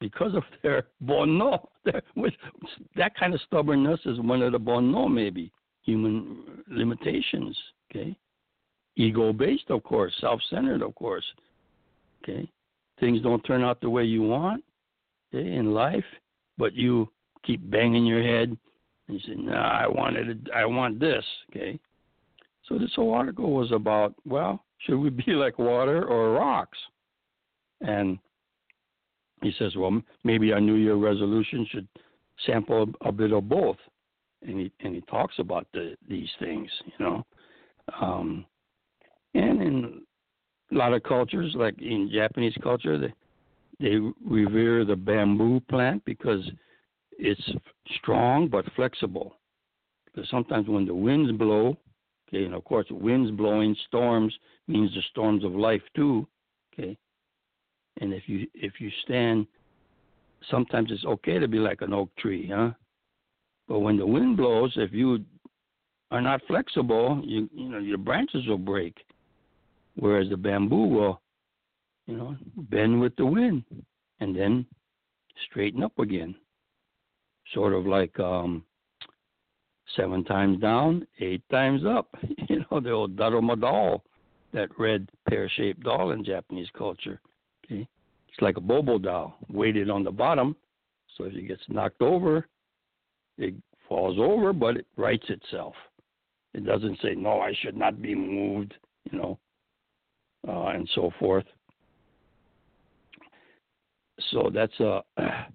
because 0.00 0.34
of 0.34 0.42
their 0.62 0.88
bonno. 1.04 1.66
that 2.96 3.16
kind 3.18 3.34
of 3.34 3.40
stubbornness 3.46 4.00
is 4.04 4.18
one 4.20 4.42
of 4.42 4.52
the 4.52 4.60
bonno, 4.60 5.12
maybe 5.12 5.52
human 5.82 6.62
limitations. 6.68 7.56
Okay, 7.90 8.16
ego-based, 8.96 9.70
of 9.70 9.82
course, 9.84 10.12
self-centered, 10.20 10.82
of 10.82 10.94
course. 10.94 11.24
Okay, 12.22 12.50
things 12.98 13.20
don't 13.22 13.42
turn 13.42 13.62
out 13.62 13.80
the 13.80 13.90
way 13.90 14.04
you 14.04 14.22
want 14.22 14.64
okay, 15.32 15.52
in 15.54 15.72
life, 15.72 16.04
but 16.58 16.74
you 16.74 17.08
keep 17.44 17.70
banging 17.70 18.06
your 18.06 18.22
head 18.22 18.56
and 19.08 19.20
you 19.20 19.26
say, 19.26 19.40
"Nah, 19.40 19.82
I 19.82 19.86
wanted, 19.86 20.28
it, 20.28 20.38
I 20.54 20.64
want 20.66 21.00
this." 21.00 21.24
Okay, 21.50 21.78
so 22.68 22.78
this 22.78 22.92
whole 22.94 23.12
article 23.12 23.52
was 23.52 23.70
about, 23.72 24.14
well, 24.24 24.64
should 24.78 24.98
we 24.98 25.10
be 25.10 25.24
like 25.28 25.58
water 25.58 26.04
or 26.04 26.32
rocks? 26.32 26.78
And 27.80 28.18
he 29.42 29.52
says, 29.58 29.76
well, 29.76 30.00
maybe 30.22 30.52
our 30.52 30.60
New 30.60 30.76
Year 30.76 30.94
resolution 30.94 31.66
should 31.70 31.88
sample 32.46 32.86
a, 33.02 33.08
a 33.08 33.12
bit 33.12 33.32
of 33.32 33.48
both. 33.48 33.76
And 34.42 34.60
he 34.60 34.72
and 34.80 34.94
he 34.94 35.00
talks 35.02 35.34
about 35.38 35.66
the, 35.72 35.96
these 36.06 36.28
things, 36.38 36.68
you 36.84 37.04
know. 37.04 37.24
Um, 38.00 38.44
and 39.34 39.62
in 39.62 40.02
a 40.70 40.74
lot 40.74 40.92
of 40.92 41.02
cultures, 41.02 41.52
like 41.56 41.80
in 41.80 42.10
Japanese 42.12 42.54
culture, 42.62 42.98
they 42.98 43.12
they 43.80 43.96
revere 44.24 44.84
the 44.84 44.96
bamboo 44.96 45.60
plant 45.60 46.04
because 46.04 46.42
it's 47.18 47.52
strong 47.96 48.48
but 48.48 48.64
flexible. 48.76 49.36
Because 50.06 50.28
sometimes 50.30 50.68
when 50.68 50.86
the 50.86 50.94
winds 50.94 51.32
blow, 51.32 51.76
okay, 52.28 52.44
and 52.44 52.54
of 52.54 52.64
course 52.64 52.86
winds 52.90 53.30
blowing, 53.32 53.76
storms 53.86 54.34
means 54.68 54.92
the 54.94 55.02
storms 55.10 55.44
of 55.44 55.52
life 55.52 55.82
too, 55.94 56.26
okay. 56.72 56.96
And 58.00 58.12
if 58.12 58.24
you 58.28 58.46
if 58.54 58.80
you 58.80 58.90
stand, 59.04 59.46
sometimes 60.50 60.90
it's 60.90 61.04
okay 61.04 61.38
to 61.38 61.48
be 61.48 61.58
like 61.58 61.80
an 61.80 61.92
oak 61.92 62.14
tree, 62.16 62.50
huh? 62.52 62.70
But 63.68 63.80
when 63.80 63.96
the 63.96 64.06
wind 64.06 64.36
blows, 64.36 64.72
if 64.76 64.92
you 64.92 65.24
are 66.10 66.20
not 66.20 66.42
flexible, 66.46 67.22
you 67.24 67.48
you 67.52 67.68
know 67.68 67.78
your 67.78 67.98
branches 67.98 68.46
will 68.46 68.58
break. 68.58 68.96
Whereas 69.96 70.28
the 70.28 70.36
bamboo 70.36 70.86
will, 70.86 71.20
you 72.06 72.16
know, 72.16 72.36
bend 72.56 73.00
with 73.00 73.14
the 73.16 73.26
wind 73.26 73.64
and 74.20 74.36
then 74.36 74.66
straighten 75.48 75.82
up 75.82 75.96
again. 75.98 76.34
Sort 77.52 77.74
of 77.74 77.86
like 77.86 78.18
um, 78.18 78.64
seven 79.96 80.24
times 80.24 80.60
down, 80.60 81.06
eight 81.20 81.42
times 81.50 81.82
up. 81.86 82.08
You 82.48 82.64
know, 82.70 82.78
the 82.78 82.90
old 82.90 83.16
Daruma 83.16 83.58
doll, 83.58 84.04
that 84.52 84.68
red 84.78 85.08
pear 85.28 85.48
shaped 85.56 85.82
doll 85.82 86.10
in 86.10 86.24
Japanese 86.24 86.68
culture. 86.76 87.20
Okay. 87.64 87.88
It's 88.28 88.42
like 88.42 88.56
a 88.56 88.60
bobo 88.60 88.98
doll, 88.98 89.38
weighted 89.48 89.88
on 89.88 90.04
the 90.04 90.10
bottom. 90.10 90.56
So 91.16 91.24
if 91.24 91.34
it 91.34 91.48
gets 91.48 91.62
knocked 91.68 92.02
over, 92.02 92.46
it 93.38 93.54
falls 93.88 94.18
over, 94.18 94.52
but 94.52 94.76
it 94.76 94.86
rights 94.96 95.26
itself. 95.28 95.74
It 96.52 96.64
doesn't 96.64 96.98
say, 97.02 97.14
no, 97.14 97.40
I 97.40 97.52
should 97.62 97.76
not 97.76 98.00
be 98.00 98.14
moved, 98.14 98.74
you 99.10 99.18
know, 99.18 99.38
uh, 100.46 100.66
and 100.66 100.88
so 100.94 101.12
forth. 101.18 101.46
So 104.30 104.50
that's 104.52 104.78
a 104.80 105.02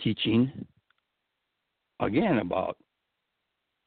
teaching 0.00 0.66
again 2.00 2.38
about 2.38 2.76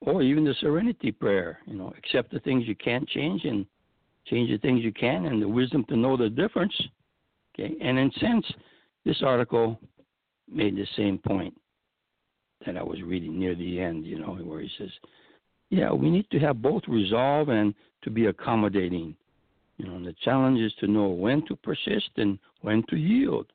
or 0.01 0.22
even 0.22 0.44
the 0.44 0.56
serenity 0.60 1.12
prayer 1.12 1.60
you 1.65 1.75
know 1.75 1.94
accept 1.98 2.32
the 2.32 2.39
things 2.39 2.68
you 2.68 2.75
can't 2.75 3.08
change 3.10 3.46
and 3.46 3.65
change 4.25 4.50
the 4.50 4.58
things 4.58 4.84
you 4.84 4.91
can 4.91 5.25
and 5.25 5.41
the 5.41 5.48
wisdom 5.48 5.84
to 5.86 5.96
know 5.96 6.15
the 6.18 6.30
difference 6.30 6.74
okay? 7.53 7.75
And 7.82 7.98
in 7.98 8.12
sense 8.20 8.46
this 9.06 9.22
article 9.24 9.80
made 10.50 10.75
the 10.75 10.88
same 10.98 11.18
point 11.18 11.53
that 12.65 12.77
i 12.77 12.84
was 12.84 13.01
reading 13.01 13.39
near 13.39 13.56
the 13.56 13.80
end 13.80 14.06
you 14.06 14.20
know 14.20 14.36
where 14.36 14.62
he 14.62 14.70
says 14.77 14.89
yeah 15.70 15.91
we 15.91 16.10
need 16.10 16.30
to 16.32 16.39
have 16.39 16.62
both 16.62 16.84
resolve 16.88 17.50
and 17.50 17.74
to 18.03 18.10
be 18.10 18.25
accommodating 18.25 19.15
You 19.82 19.88
know, 19.88 20.03
the 20.03 20.15
challenge 20.24 20.60
is 20.60 20.74
to 20.80 20.88
know 20.88 21.08
when 21.08 21.44
to 21.48 21.56
persist 21.56 22.12
and 22.18 22.38
when 22.62 22.84
to 22.89 22.96
yield, 22.96 23.48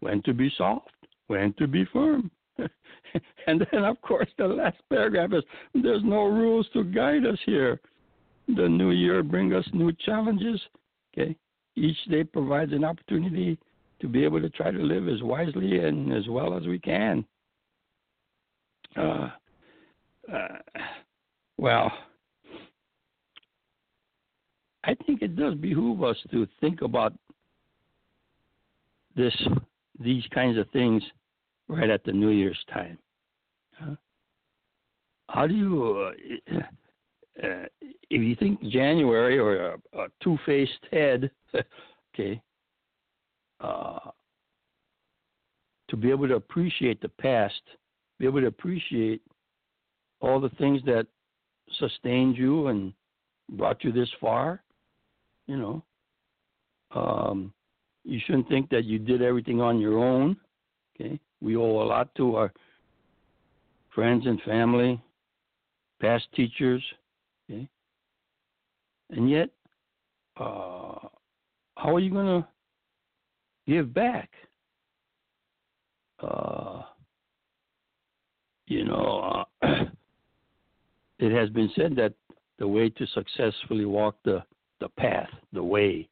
when 0.00 0.22
to 0.22 0.32
be 0.32 0.50
soft, 0.56 0.96
when 1.26 1.52
to 1.54 1.66
be 1.66 1.84
firm. 1.92 2.30
and 2.58 3.66
then, 3.72 3.84
of 3.84 4.00
course, 4.02 4.28
the 4.38 4.46
last 4.46 4.76
paragraph 4.88 5.32
is 5.32 5.42
there's 5.74 6.04
no 6.04 6.24
rules 6.24 6.66
to 6.72 6.84
guide 6.84 7.26
us 7.26 7.38
here. 7.44 7.80
The 8.48 8.68
new 8.68 8.90
year 8.90 9.22
brings 9.22 9.54
us 9.54 9.64
new 9.72 9.92
challenges. 10.04 10.60
Okay, 11.16 11.36
each 11.76 11.96
day 12.10 12.24
provides 12.24 12.72
an 12.72 12.84
opportunity 12.84 13.58
to 14.00 14.08
be 14.08 14.24
able 14.24 14.40
to 14.40 14.50
try 14.50 14.70
to 14.70 14.78
live 14.78 15.08
as 15.08 15.22
wisely 15.22 15.78
and 15.78 16.12
as 16.12 16.28
well 16.28 16.56
as 16.56 16.66
we 16.66 16.78
can. 16.78 17.24
Uh, 18.96 19.30
uh, 20.32 20.58
well, 21.56 21.90
I 24.84 24.94
think 25.06 25.22
it 25.22 25.36
does 25.36 25.54
behoove 25.54 26.02
us 26.02 26.16
to 26.30 26.46
think 26.60 26.82
about 26.82 27.14
this, 29.16 29.34
these 29.98 30.24
kinds 30.34 30.58
of 30.58 30.68
things, 30.70 31.02
right 31.68 31.90
at 31.90 32.04
the 32.04 32.12
New 32.12 32.30
Year's 32.30 32.62
time. 32.72 32.98
Uh, 33.82 33.94
how 35.28 35.46
do 35.46 35.54
you, 35.54 36.12
uh, 36.52 36.58
uh, 37.42 37.66
if 37.82 38.22
you 38.22 38.36
think 38.36 38.62
January 38.62 39.38
or 39.38 39.72
a, 39.72 39.98
a 39.98 40.06
two-faced 40.22 40.86
head, 40.92 41.30
okay, 42.14 42.40
uh, 43.60 43.98
to 45.88 45.96
be 45.96 46.10
able 46.10 46.28
to 46.28 46.36
appreciate 46.36 47.00
the 47.00 47.08
past, 47.08 47.60
be 48.18 48.26
able 48.26 48.40
to 48.40 48.46
appreciate 48.46 49.22
all 50.20 50.40
the 50.40 50.50
things 50.50 50.80
that 50.86 51.06
sustained 51.78 52.36
you 52.36 52.68
and 52.68 52.92
brought 53.50 53.82
you 53.84 53.92
this 53.92 54.08
far, 54.20 54.62
you 55.46 55.56
know. 55.56 55.82
Um, 56.92 57.52
you 58.04 58.20
shouldn't 58.24 58.48
think 58.48 58.68
that 58.70 58.84
you 58.84 58.98
did 58.98 59.22
everything 59.22 59.60
on 59.60 59.80
your 59.80 59.98
own. 59.98 60.36
Okay, 60.94 61.18
we 61.40 61.56
owe 61.56 61.82
a 61.82 61.86
lot 61.86 62.14
to 62.16 62.36
our 62.36 62.52
friends 63.94 64.26
and 64.26 64.40
family, 64.42 65.00
past 66.00 66.24
teachers. 66.34 66.82
Okay, 67.50 67.68
and 69.10 69.30
yet, 69.30 69.48
uh, 70.38 70.98
how 71.76 71.94
are 71.94 72.00
you 72.00 72.10
going 72.10 72.42
to 72.42 72.46
give 73.66 73.92
back? 73.92 74.30
Uh, 76.20 76.82
you 78.66 78.84
know, 78.84 79.44
uh, 79.62 79.66
it 81.18 81.32
has 81.32 81.50
been 81.50 81.70
said 81.76 81.94
that 81.96 82.14
the 82.58 82.66
way 82.66 82.88
to 82.88 83.06
successfully 83.08 83.84
walk 83.84 84.16
the 84.24 84.42
the 84.80 84.88
path, 84.90 85.28
the 85.52 85.62
way, 85.62 86.08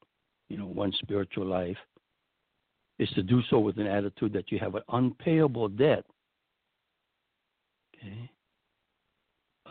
you 0.52 0.58
know, 0.58 0.66
one 0.66 0.92
spiritual 1.02 1.46
life, 1.46 1.78
is 2.98 3.08
to 3.14 3.22
do 3.22 3.40
so 3.48 3.58
with 3.58 3.78
an 3.78 3.86
attitude 3.86 4.34
that 4.34 4.52
you 4.52 4.58
have 4.58 4.74
an 4.74 4.82
unpayable 4.90 5.66
debt. 5.66 6.04
Okay. 7.96 8.30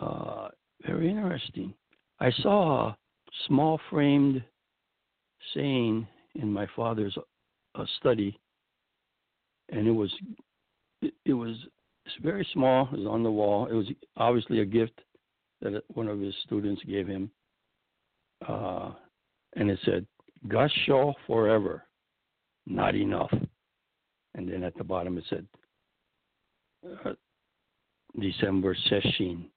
Uh, 0.01 0.47
very 0.83 1.11
interesting. 1.11 1.71
I 2.19 2.31
saw 2.41 2.87
a 2.87 2.97
small 3.47 3.79
framed 3.91 4.43
saying 5.53 6.07
in 6.33 6.51
my 6.51 6.65
father's 6.75 7.15
uh, 7.75 7.85
study, 7.99 8.39
and 9.69 9.87
it 9.87 9.91
was 9.91 10.11
it, 11.03 11.13
it 11.25 11.33
was 11.33 11.55
very 12.23 12.47
small. 12.53 12.89
It 12.91 12.97
was 12.97 13.07
on 13.07 13.21
the 13.21 13.29
wall. 13.29 13.67
It 13.67 13.73
was 13.73 13.85
obviously 14.17 14.61
a 14.61 14.65
gift 14.65 14.99
that 15.61 15.83
one 15.89 16.07
of 16.07 16.19
his 16.19 16.33
students 16.43 16.81
gave 16.87 17.05
him 17.05 17.29
uh, 18.47 18.93
and 19.55 19.69
it 19.69 19.79
said, 19.85 20.05
Gassho 20.47 21.13
forever, 21.27 21.83
not 22.65 22.95
enough. 22.95 23.33
And 24.33 24.49
then 24.49 24.63
at 24.63 24.75
the 24.77 24.83
bottom 24.83 25.17
it 25.17 25.23
said, 25.29 25.45
uh, 27.05 27.13
December 28.19 28.75
session, 28.89 29.49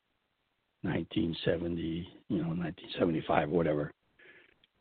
1970, 0.83 2.07
you 2.29 2.39
know, 2.39 2.49
1975, 2.49 3.49
whatever. 3.49 3.93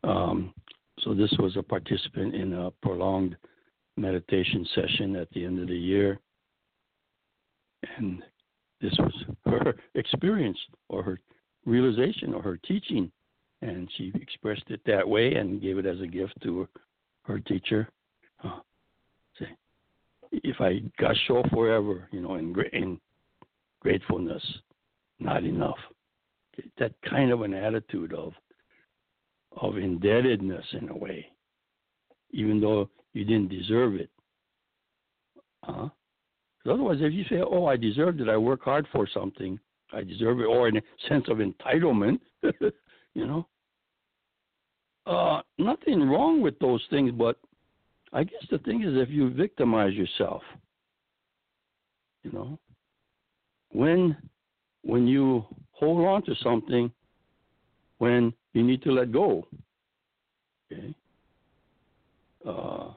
Um, 0.02 0.52
so 1.00 1.14
this 1.14 1.32
was 1.38 1.56
a 1.56 1.62
participant 1.62 2.34
in 2.34 2.52
a 2.52 2.70
prolonged 2.82 3.36
meditation 3.96 4.66
session 4.74 5.16
at 5.16 5.30
the 5.30 5.44
end 5.44 5.60
of 5.60 5.68
the 5.68 5.76
year. 5.76 6.20
And 7.96 8.22
this 8.80 8.94
was 8.98 9.12
her 9.46 9.74
experience 9.94 10.58
or 10.88 11.02
her 11.02 11.18
realization 11.64 12.34
or 12.34 12.42
her 12.42 12.58
teaching 12.66 13.10
and 13.64 13.88
she 13.96 14.12
expressed 14.14 14.64
it 14.68 14.80
that 14.86 15.08
way 15.08 15.34
and 15.34 15.62
gave 15.62 15.78
it 15.78 15.86
as 15.86 16.00
a 16.00 16.06
gift 16.06 16.34
to 16.42 16.60
her, 16.60 16.68
her 17.22 17.40
teacher. 17.40 17.88
Uh, 18.44 18.58
say, 19.38 19.48
if 20.30 20.60
I 20.60 20.80
got 21.00 21.16
show 21.26 21.42
forever, 21.50 22.06
you 22.12 22.20
know, 22.20 22.34
in, 22.34 22.54
in 22.74 23.00
gratefulness, 23.80 24.42
not 25.18 25.44
enough. 25.44 25.78
That 26.78 26.92
kind 27.08 27.32
of 27.32 27.42
an 27.42 27.54
attitude 27.54 28.12
of 28.12 28.32
of 29.60 29.78
indebtedness 29.78 30.64
in 30.72 30.88
a 30.88 30.96
way, 30.96 31.26
even 32.30 32.60
though 32.60 32.90
you 33.12 33.24
didn't 33.24 33.48
deserve 33.48 33.94
it. 33.94 34.10
Huh? 35.62 35.88
Otherwise, 36.68 36.98
if 37.00 37.12
you 37.12 37.24
say, 37.30 37.40
"Oh, 37.40 37.66
I 37.66 37.76
deserved 37.76 38.20
it. 38.20 38.28
I 38.28 38.36
work 38.36 38.62
hard 38.62 38.86
for 38.92 39.08
something. 39.12 39.58
I 39.92 40.04
deserve 40.04 40.40
it," 40.40 40.44
or 40.44 40.68
in 40.68 40.76
a 40.76 40.82
sense 41.08 41.24
of 41.28 41.38
entitlement, 41.38 42.20
you 43.14 43.26
know, 43.26 43.46
uh, 45.06 45.42
nothing 45.58 46.08
wrong 46.08 46.40
with 46.40 46.58
those 46.58 46.82
things, 46.90 47.12
but 47.12 47.38
I 48.12 48.24
guess 48.24 48.44
the 48.50 48.58
thing 48.58 48.82
is 48.82 48.90
if 48.94 49.10
you 49.10 49.30
victimize 49.30 49.92
yourself, 49.92 50.42
you 52.22 52.32
know, 52.32 52.58
when 53.70 54.16
when 54.82 55.06
you 55.06 55.44
hold 55.72 56.04
on 56.06 56.22
to 56.24 56.34
something, 56.42 56.90
when 57.98 58.32
you 58.52 58.62
need 58.62 58.82
to 58.82 58.92
let 58.92 59.12
go, 59.12 59.46
okay, 60.72 60.94
uh, 62.46 62.90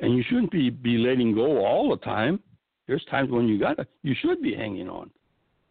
and 0.00 0.16
you 0.16 0.22
shouldn't 0.28 0.50
be 0.50 0.70
be 0.70 0.98
letting 0.98 1.34
go 1.34 1.64
all 1.64 1.90
the 1.90 2.04
time. 2.04 2.40
There's 2.86 3.04
times 3.10 3.30
when 3.30 3.48
you 3.48 3.58
gotta, 3.58 3.86
you 4.02 4.14
should 4.20 4.42
be 4.42 4.54
hanging 4.54 4.88
on. 4.88 5.10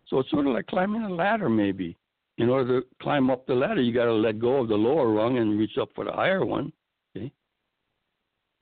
So 0.07 0.19
it's 0.19 0.29
sort 0.29 0.47
of 0.47 0.53
like 0.53 0.67
climbing 0.67 1.03
a 1.03 1.09
ladder, 1.09 1.49
maybe 1.49 1.97
in 2.37 2.49
order 2.49 2.81
to 2.81 2.87
climb 3.01 3.29
up 3.29 3.45
the 3.45 3.53
ladder, 3.53 3.81
you 3.81 3.93
got 3.93 4.05
to 4.05 4.13
let 4.13 4.39
go 4.39 4.61
of 4.61 4.67
the 4.67 4.75
lower 4.75 5.09
rung 5.11 5.37
and 5.37 5.57
reach 5.57 5.77
up 5.79 5.89
for 5.95 6.03
the 6.03 6.11
higher 6.11 6.45
one. 6.45 6.71
Okay? 7.15 7.31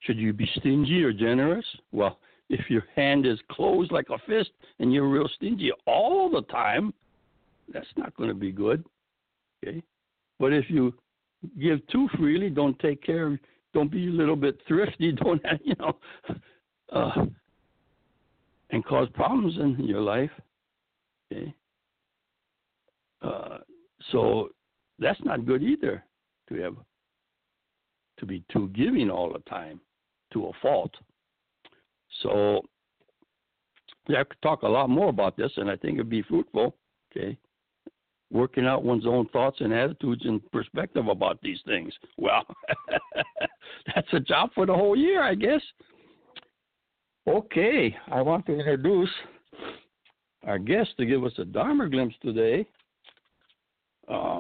Should 0.02 0.18
you 0.18 0.34
be 0.34 0.50
stingy 0.58 1.04
or 1.04 1.12
generous? 1.12 1.66
Well, 1.92 2.20
if 2.50 2.70
your 2.70 2.84
hand 2.96 3.26
is 3.26 3.40
closed 3.52 3.92
like 3.92 4.10
a 4.10 4.18
fist 4.28 4.52
and 4.80 4.94
you're 4.94 5.10
real 5.10 5.30
stingy 5.36 5.72
all 5.88 6.30
the 6.30 6.44
time, 6.44 6.94
that's 7.74 7.88
not 7.98 8.16
going 8.16 8.30
to 8.30 8.36
be 8.36 8.52
good. 8.52 8.84
Okay? 9.66 9.82
But 10.40 10.54
if 10.54 10.70
you 10.70 10.94
give 11.60 11.86
too 11.88 12.08
freely, 12.18 12.50
don't 12.50 12.78
take 12.80 13.02
care, 13.02 13.40
don't 13.74 13.92
be 13.92 14.08
a 14.08 14.12
little 14.12 14.36
bit 14.36 14.60
thrifty, 14.68 15.12
don't 15.24 15.42
you 15.64 15.74
know, 15.80 15.98
uh, 16.94 17.26
and 18.70 18.86
cause 18.86 19.08
problems 19.14 19.56
in 19.58 19.84
your 19.86 20.02
life. 20.02 20.32
Okay? 21.32 21.54
Uh, 23.24 23.58
so 24.12 24.50
that's 25.00 25.20
not 25.24 25.46
good 25.46 25.64
either 25.64 26.04
to 26.50 26.56
have 26.62 26.76
to 28.20 28.26
be 28.26 28.44
too 28.52 28.70
giving 28.70 29.10
all 29.10 29.32
the 29.32 29.40
time 29.50 29.80
to 30.34 30.48
a 30.48 30.52
fault. 30.62 30.92
So 32.22 32.62
yeah, 34.08 34.22
I 34.22 34.24
could 34.26 34.42
talk 34.42 34.64
a 34.64 34.68
lot 34.68 34.90
more 34.90 35.10
about 35.10 35.38
this, 35.38 35.52
and 35.56 35.70
I 35.70 35.76
think 35.78 35.96
it'd 35.96 36.10
be 36.10 36.24
fruitful. 36.24 36.76
Okay, 37.12 37.38
working 38.32 38.66
out 38.66 38.84
one's 38.84 39.08
own 39.08 39.28
thoughts 39.30 39.58
and 39.62 39.74
attitudes 39.74 40.24
and 40.26 40.42
perspective 40.52 41.08
about 41.08 41.40
these 41.42 41.60
things. 41.66 41.94
Well, 42.18 42.44
that's 43.96 44.08
a 44.12 44.20
job 44.20 44.50
for 44.54 44.66
the 44.66 44.74
whole 44.74 44.96
year, 44.96 45.24
I 45.24 45.36
guess. 45.36 45.62
Okay, 47.28 47.96
I 48.12 48.22
want 48.22 48.46
to 48.48 48.58
introduce 48.58 49.10
our 50.46 50.60
guest 50.60 50.90
to 50.98 51.06
give 51.06 51.24
us 51.24 51.32
a 51.38 51.46
Dharma 51.46 51.90
glimpse 51.90 52.16
today 52.22 52.68
uh, 54.08 54.40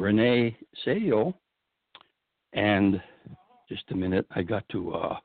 Renee 0.00 0.56
Sayo. 0.84 1.34
And 2.52 3.00
just 3.68 3.84
a 3.90 3.94
minute, 3.94 4.26
I 4.32 4.42
got 4.42 4.68
to 4.70 4.92
uh, 4.92 5.18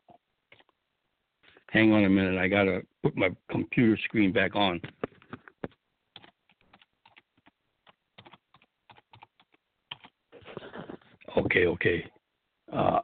hang 1.72 1.94
on 1.94 2.06
a 2.06 2.10
minute. 2.10 2.38
I 2.38 2.48
got 2.48 2.66
to 2.66 2.82
put 3.02 3.16
my 3.18 3.30
computer 3.50 3.98
screen 4.04 4.32
back 4.32 4.56
on. 4.56 4.80
Okay, 11.38 11.66
okay. 11.66 12.06
Uh, 12.72 13.00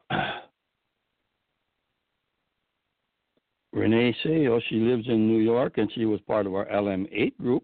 Renee 3.74 4.16
Sayo, 4.24 4.62
she 4.70 4.76
lives 4.76 5.08
in 5.08 5.28
New 5.28 5.40
York 5.40 5.78
and 5.78 5.92
she 5.94 6.06
was 6.06 6.20
part 6.22 6.46
of 6.46 6.54
our 6.54 6.66
LM8 6.68 7.38
group. 7.38 7.64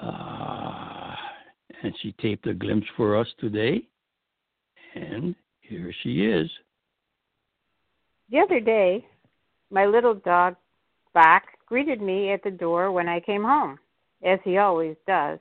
Uh, 0.00 1.14
and 1.82 1.94
she 2.00 2.12
taped 2.12 2.46
a 2.46 2.54
glimpse 2.54 2.86
for 2.96 3.16
us 3.16 3.28
today. 3.38 3.82
And 4.94 5.34
here 5.60 5.92
she 6.02 6.24
is. 6.24 6.50
The 8.30 8.40
other 8.40 8.60
day, 8.60 9.06
my 9.70 9.86
little 9.86 10.14
dog, 10.14 10.56
Bach, 11.14 11.42
greeted 11.66 12.00
me 12.00 12.32
at 12.32 12.42
the 12.42 12.50
door 12.50 12.92
when 12.92 13.08
I 13.08 13.20
came 13.20 13.42
home, 13.42 13.78
as 14.24 14.38
he 14.44 14.58
always 14.58 14.96
does, 15.06 15.38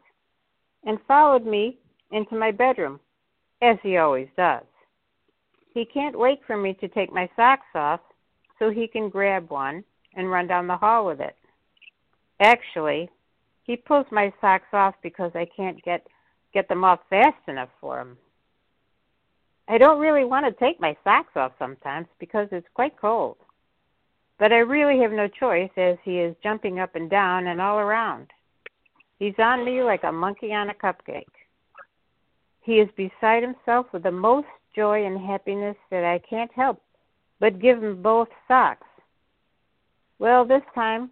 and 0.86 0.97
followed 1.08 1.45
me 1.45 1.78
into 2.12 2.36
my 2.36 2.52
bedroom, 2.52 3.00
as 3.62 3.78
he 3.84 3.97
always 3.97 4.28
does. 4.38 4.63
He 5.73 5.86
can't 5.86 6.17
wait 6.17 6.39
for 6.47 6.58
me 6.58 6.73
to 6.76 6.88
take 6.88 7.12
my 7.12 7.30
socks 7.36 7.67
off 7.76 8.00
so 8.58 8.69
he 8.69 8.88
can 8.88 9.10
grab 9.10 9.50
one 9.50 9.84
and 10.15 10.32
run 10.32 10.47
down 10.47 10.67
the 10.67 10.78
hall 10.78 11.06
with 11.06 11.19
it. 11.19 11.36
Actually, 12.39 13.10
he 13.63 13.76
pulls 13.76 14.06
my 14.12 14.32
socks 14.39 14.67
off 14.73 14.95
because 15.04 15.32
I 15.36 15.47
can't 15.56 15.82
get 15.84 16.08
get 16.53 16.67
them 16.67 16.83
off 16.83 16.99
fast 17.10 17.38
enough 17.47 17.69
for 17.79 17.99
him. 17.99 18.17
I 19.67 19.77
don't 19.77 19.99
really 19.99 20.23
want 20.23 20.45
to 20.45 20.65
take 20.65 20.79
my 20.79 20.95
socks 21.03 21.36
off 21.36 21.51
sometimes 21.60 22.07
because 22.19 22.47
it's 22.51 22.67
quite 22.73 22.99
cold. 22.99 23.38
But 24.39 24.53
I 24.53 24.57
really 24.57 25.01
have 25.01 25.12
no 25.12 25.27
choice 25.27 25.71
as 25.77 25.97
he 26.03 26.19
is 26.19 26.36
jumping 26.41 26.79
up 26.79 26.95
and 26.95 27.10
down 27.10 27.47
and 27.47 27.60
all 27.60 27.79
around. 27.79 28.27
He's 29.19 29.38
on 29.39 29.65
me 29.65 29.83
like 29.83 30.03
a 30.03 30.12
monkey 30.12 30.53
on 30.53 30.69
a 30.69 30.73
cupcake. 30.73 31.25
He 32.62 32.73
is 32.73 32.89
beside 32.95 33.43
himself 33.43 33.88
with 33.91 34.03
the 34.03 34.12
most 34.12 34.47
joy 34.75 35.05
and 35.05 35.19
happiness 35.19 35.75
that 35.89 36.03
I 36.03 36.19
can't 36.29 36.51
help 36.53 36.81
but 37.39 37.62
give 37.62 37.83
him 37.83 38.01
both 38.01 38.29
socks. 38.47 38.88
Well, 40.19 40.45
this 40.45 40.63
time 40.73 41.12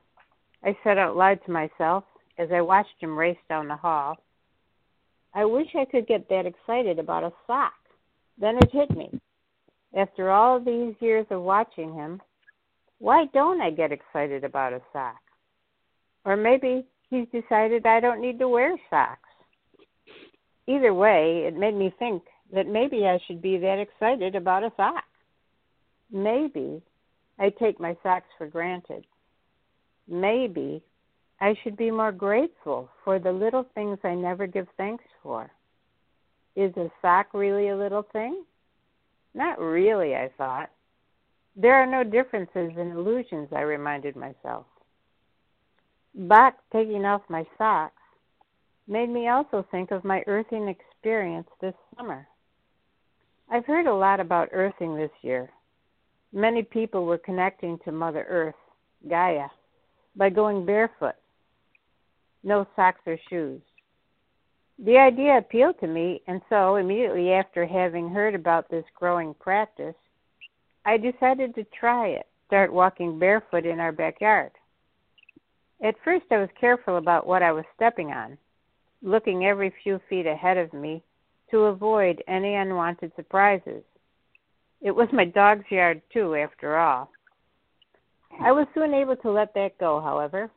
I 0.64 0.76
said 0.84 0.98
out 0.98 1.16
loud 1.16 1.40
to 1.46 1.52
myself 1.52 2.04
as 2.38 2.50
I 2.52 2.62
watched 2.62 2.96
him 3.00 3.18
race 3.18 3.38
down 3.48 3.68
the 3.68 3.76
hall, 3.76 4.18
I 5.36 5.44
wish 5.44 5.68
I 5.76 5.84
could 5.84 6.08
get 6.08 6.30
that 6.30 6.46
excited 6.46 6.98
about 6.98 7.26
a 7.26 7.34
sock. 7.46 7.74
Then 8.40 8.58
it 8.58 8.72
hit 8.72 8.96
me. 8.96 9.10
After 9.96 10.32
all 10.32 10.60
these 10.60 10.96
years 11.02 11.26
of 11.30 11.42
watching 11.42 11.94
him, 11.94 12.22
why 13.00 13.26
don't 13.34 13.62
I 13.62 13.70
get 13.70 13.92
excited 13.92 14.46
about 14.46 14.74
a 14.74 14.82
sock? 14.94 15.20
Or 16.24 16.38
maybe 16.38 16.86
he's 17.10 17.28
decided 17.34 17.86
I 17.86 18.00
don't 18.00 18.22
need 18.22 18.40
to 18.40 18.48
wear 18.48 18.76
socks. 18.90 19.30
Either 20.68 20.94
way, 20.94 21.44
it 21.46 21.56
made 21.56 21.76
me 21.76 21.94
think 22.00 22.24
that 22.54 22.68
maybe 22.68 23.06
I 23.06 23.20
should 23.28 23.42
be 23.42 23.58
that 23.58 23.80
excited 23.80 24.36
about 24.36 24.64
a 24.64 24.72
sock. 24.78 25.04
Maybe 26.12 26.82
I 27.38 27.50
take 27.50 27.80
my 27.80 27.96
socks 28.02 28.30
for 28.38 28.48
granted. 28.48 29.06
Maybe 30.08 30.82
I 31.40 31.56
should 31.64 31.76
be 31.76 31.92
more 31.92 32.12
grateful 32.12 32.90
for 33.04 33.20
the 33.20 33.32
little 33.32 33.66
things 33.76 34.00
I 34.04 34.16
never 34.16 34.48
give 34.48 34.68
thanks 34.78 35.04
for. 35.22 35.52
Is 36.56 36.76
a 36.78 36.90
sock 37.02 37.34
really 37.34 37.70
a 37.70 37.78
little 37.78 38.04
thing? 38.14 38.46
Not 39.34 39.60
really, 39.60 40.16
I 40.16 40.30
thought. 40.38 40.70
There 41.58 41.76
are 41.76 41.86
no 41.86 42.10
differences 42.10 42.72
in 42.78 42.92
illusions, 42.92 43.50
I 43.54 43.62
reminded 43.62 44.16
myself. 44.16 44.66
But 46.14 46.56
taking 46.72 47.04
off 47.04 47.22
my 47.28 47.46
socks 47.58 48.02
made 48.88 49.10
me 49.10 49.28
also 49.28 49.66
think 49.72 49.92
of 49.92 50.06
my 50.06 50.24
earthing 50.28 50.70
experience 50.70 51.48
this 51.60 51.74
summer. 51.98 52.28
I've 53.50 53.66
heard 53.66 53.88
a 53.88 53.94
lot 53.94 54.20
about 54.20 54.50
earthing 54.54 54.96
this 54.96 55.12
year. 55.22 55.50
Many 56.32 56.64
people 56.64 57.06
were 57.06 57.18
connecting 57.18 57.78
to 57.86 57.92
Mother 57.92 58.26
Earth, 58.30 58.56
Gaia, 59.10 59.48
by 60.16 60.30
going 60.30 60.66
barefoot, 60.66 61.16
no 62.46 62.66
socks 62.76 63.02
or 63.06 63.18
shoes. 63.30 63.62
The 64.78 64.98
idea 64.98 65.38
appealed 65.38 65.80
to 65.80 65.88
me, 65.88 66.22
and 66.28 66.42
so 66.50 66.76
immediately 66.76 67.32
after 67.32 67.66
having 67.66 68.10
heard 68.10 68.36
about 68.36 68.70
this 68.70 68.86
growing 68.94 69.34
practice, 69.34 69.96
I 70.86 70.98
decided 70.98 71.56
to 71.56 71.66
try 71.78 72.10
it, 72.10 72.28
start 72.48 72.72
walking 72.72 73.18
barefoot 73.18 73.66
in 73.66 73.80
our 73.80 73.92
backyard. 73.92 74.52
At 75.84 75.96
first, 76.04 76.26
I 76.32 76.38
was 76.38 76.50
careful 76.60 76.98
about 76.98 77.26
what 77.26 77.42
I 77.42 77.52
was 77.52 77.66
stepping 77.76 78.12
on, 78.12 78.38
looking 79.02 79.46
every 79.46 79.74
few 79.84 80.00
feet 80.10 80.28
ahead 80.28 80.58
of 80.58 80.72
me 80.74 81.04
to 81.52 81.66
avoid 81.66 82.24
any 82.28 82.56
unwanted 82.56 83.12
surprises. 83.16 83.84
It 84.82 84.92
was 84.92 85.08
my 85.12 85.26
dog's 85.26 85.70
yard, 85.72 86.02
too, 86.14 86.36
after 86.36 86.78
all. 86.78 87.10
I 88.42 88.52
was 88.52 88.68
soon 88.74 88.94
able 88.94 89.16
to 89.18 89.32
let 89.32 89.54
that 89.54 89.78
go, 89.80 90.02
however, 90.02 90.52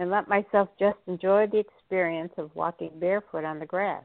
and 0.00 0.10
let 0.10 0.28
myself 0.28 0.70
just 0.78 0.96
enjoy 1.06 1.46
the 1.46 1.58
experience 1.58 2.32
of 2.38 2.56
walking 2.56 2.90
barefoot 2.98 3.44
on 3.44 3.58
the 3.58 3.66
grass. 3.66 4.02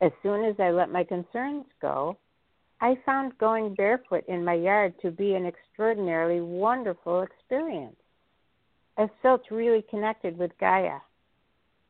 As 0.00 0.10
soon 0.22 0.46
as 0.46 0.54
I 0.58 0.70
let 0.70 0.90
my 0.90 1.04
concerns 1.04 1.66
go, 1.82 2.16
I 2.80 2.96
found 3.04 3.36
going 3.36 3.74
barefoot 3.74 4.24
in 4.28 4.42
my 4.42 4.54
yard 4.54 4.94
to 5.02 5.10
be 5.10 5.34
an 5.34 5.44
extraordinarily 5.44 6.40
wonderful 6.40 7.20
experience. 7.20 7.96
I 8.96 9.10
felt 9.20 9.42
really 9.50 9.84
connected 9.90 10.38
with 10.38 10.56
Gaia. 10.58 11.00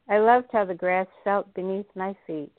I 0.08 0.18
loved 0.18 0.48
how 0.50 0.64
the 0.64 0.74
grass 0.74 1.06
felt 1.22 1.54
beneath 1.54 1.86
my 1.94 2.16
feet 2.26 2.56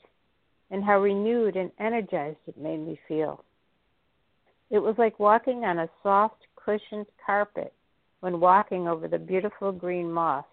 and 0.70 0.82
how 0.82 1.00
renewed 1.00 1.54
and 1.54 1.70
energized 1.78 2.38
it 2.46 2.56
made 2.56 2.80
me 2.80 2.98
feel. 3.06 3.44
It 4.70 4.78
was 4.78 4.94
like 4.96 5.20
walking 5.20 5.64
on 5.64 5.80
a 5.80 5.90
soft, 6.02 6.46
cushioned 6.56 7.04
carpet 7.26 7.74
when 8.22 8.38
walking 8.38 8.86
over 8.86 9.08
the 9.08 9.18
beautiful 9.18 9.72
green 9.72 10.10
moss. 10.10 10.44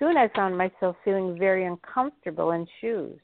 Soon 0.00 0.16
I 0.16 0.28
found 0.34 0.58
myself 0.58 0.96
feeling 1.04 1.38
very 1.38 1.64
uncomfortable 1.64 2.50
in 2.50 2.66
shoes 2.80 3.20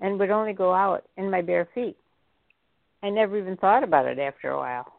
and 0.00 0.18
would 0.18 0.30
only 0.30 0.52
go 0.52 0.74
out 0.74 1.04
in 1.16 1.30
my 1.30 1.42
bare 1.42 1.68
feet. 1.76 1.96
I 3.04 3.10
never 3.10 3.38
even 3.38 3.56
thought 3.56 3.84
about 3.84 4.06
it 4.06 4.18
after 4.18 4.50
a 4.50 4.58
while. 4.58 4.92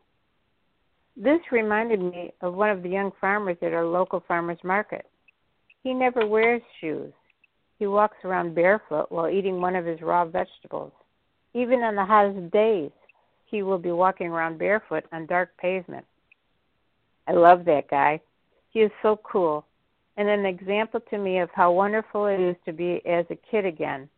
This 1.17 1.41
reminded 1.51 1.99
me 1.99 2.31
of 2.39 2.53
one 2.53 2.69
of 2.69 2.83
the 2.83 2.89
young 2.89 3.11
farmers 3.19 3.57
at 3.61 3.73
our 3.73 3.85
local 3.85 4.23
farmers 4.25 4.59
market. 4.63 5.05
He 5.83 5.93
never 5.93 6.25
wears 6.25 6.61
shoes. 6.79 7.11
He 7.79 7.87
walks 7.87 8.17
around 8.23 8.55
barefoot 8.55 9.11
while 9.11 9.29
eating 9.29 9.59
one 9.59 9.75
of 9.75 9.85
his 9.85 10.01
raw 10.01 10.23
vegetables. 10.23 10.93
Even 11.53 11.81
on 11.81 11.95
the 11.95 12.05
hottest 12.05 12.49
days, 12.53 12.91
he 13.43 13.61
will 13.61 13.77
be 13.77 13.91
walking 13.91 14.27
around 14.27 14.57
barefoot 14.57 15.03
on 15.11 15.25
dark 15.25 15.49
pavement. 15.57 16.05
I 17.29 17.33
love 17.33 17.63
that 17.65 17.89
guy. 17.89 18.19
He 18.71 18.79
is 18.79 18.91
so 19.03 19.19
cool 19.23 19.65
and 20.17 20.27
an 20.27 20.45
example 20.45 20.99
to 21.11 21.17
me 21.17 21.39
of 21.39 21.49
how 21.53 21.71
wonderful 21.71 22.25
it 22.25 22.39
is 22.39 22.55
to 22.65 22.73
be 22.73 23.01
as 23.05 23.25
a 23.29 23.37
kid 23.49 23.65
again 23.65 24.09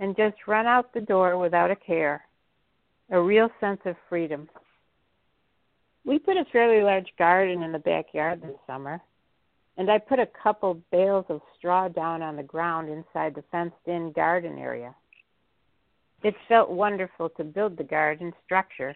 and 0.00 0.16
just 0.16 0.46
run 0.46 0.66
out 0.66 0.92
the 0.92 1.00
door 1.00 1.38
without 1.38 1.70
a 1.70 1.76
care. 1.76 2.24
A 3.10 3.20
real 3.20 3.48
sense 3.60 3.80
of 3.84 3.94
freedom. 4.08 4.48
We 6.04 6.18
put 6.18 6.36
a 6.36 6.44
fairly 6.52 6.82
large 6.82 7.08
garden 7.18 7.62
in 7.62 7.70
the 7.70 7.78
backyard 7.78 8.42
this 8.42 8.58
summer, 8.66 9.00
and 9.76 9.88
I 9.88 9.98
put 9.98 10.18
a 10.18 10.28
couple 10.42 10.82
bales 10.90 11.24
of 11.28 11.40
straw 11.56 11.86
down 11.86 12.20
on 12.20 12.36
the 12.36 12.42
ground 12.42 12.88
inside 12.88 13.36
the 13.36 13.44
fenced 13.52 13.76
in 13.86 14.10
garden 14.10 14.58
area. 14.58 14.92
It 16.24 16.34
felt 16.48 16.68
wonderful 16.68 17.28
to 17.30 17.44
build 17.44 17.76
the 17.76 17.84
garden 17.84 18.32
structure 18.44 18.94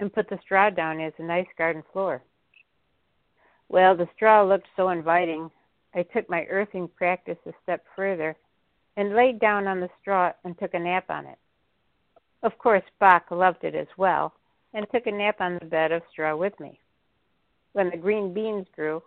and 0.00 0.12
put 0.12 0.28
the 0.28 0.38
straw 0.42 0.68
down 0.68 1.00
as 1.00 1.12
a 1.18 1.22
nice 1.22 1.46
garden 1.56 1.84
floor. 1.92 2.20
Well, 3.74 3.96
the 3.96 4.08
straw 4.14 4.44
looked 4.44 4.68
so 4.76 4.90
inviting, 4.90 5.50
I 5.96 6.04
took 6.04 6.30
my 6.30 6.46
earthing 6.48 6.86
practice 6.86 7.38
a 7.44 7.50
step 7.64 7.84
further 7.96 8.36
and 8.96 9.16
laid 9.16 9.40
down 9.40 9.66
on 9.66 9.80
the 9.80 9.90
straw 10.00 10.30
and 10.44 10.56
took 10.56 10.74
a 10.74 10.78
nap 10.78 11.10
on 11.10 11.26
it. 11.26 11.38
Of 12.44 12.56
course, 12.56 12.84
Bach 13.00 13.24
loved 13.32 13.64
it 13.64 13.74
as 13.74 13.88
well 13.98 14.32
and 14.74 14.86
took 14.92 15.08
a 15.08 15.10
nap 15.10 15.40
on 15.40 15.58
the 15.58 15.66
bed 15.66 15.90
of 15.90 16.02
straw 16.12 16.36
with 16.36 16.52
me. 16.60 16.78
When 17.72 17.90
the 17.90 17.96
green 17.96 18.32
beans 18.32 18.68
grew, 18.76 19.02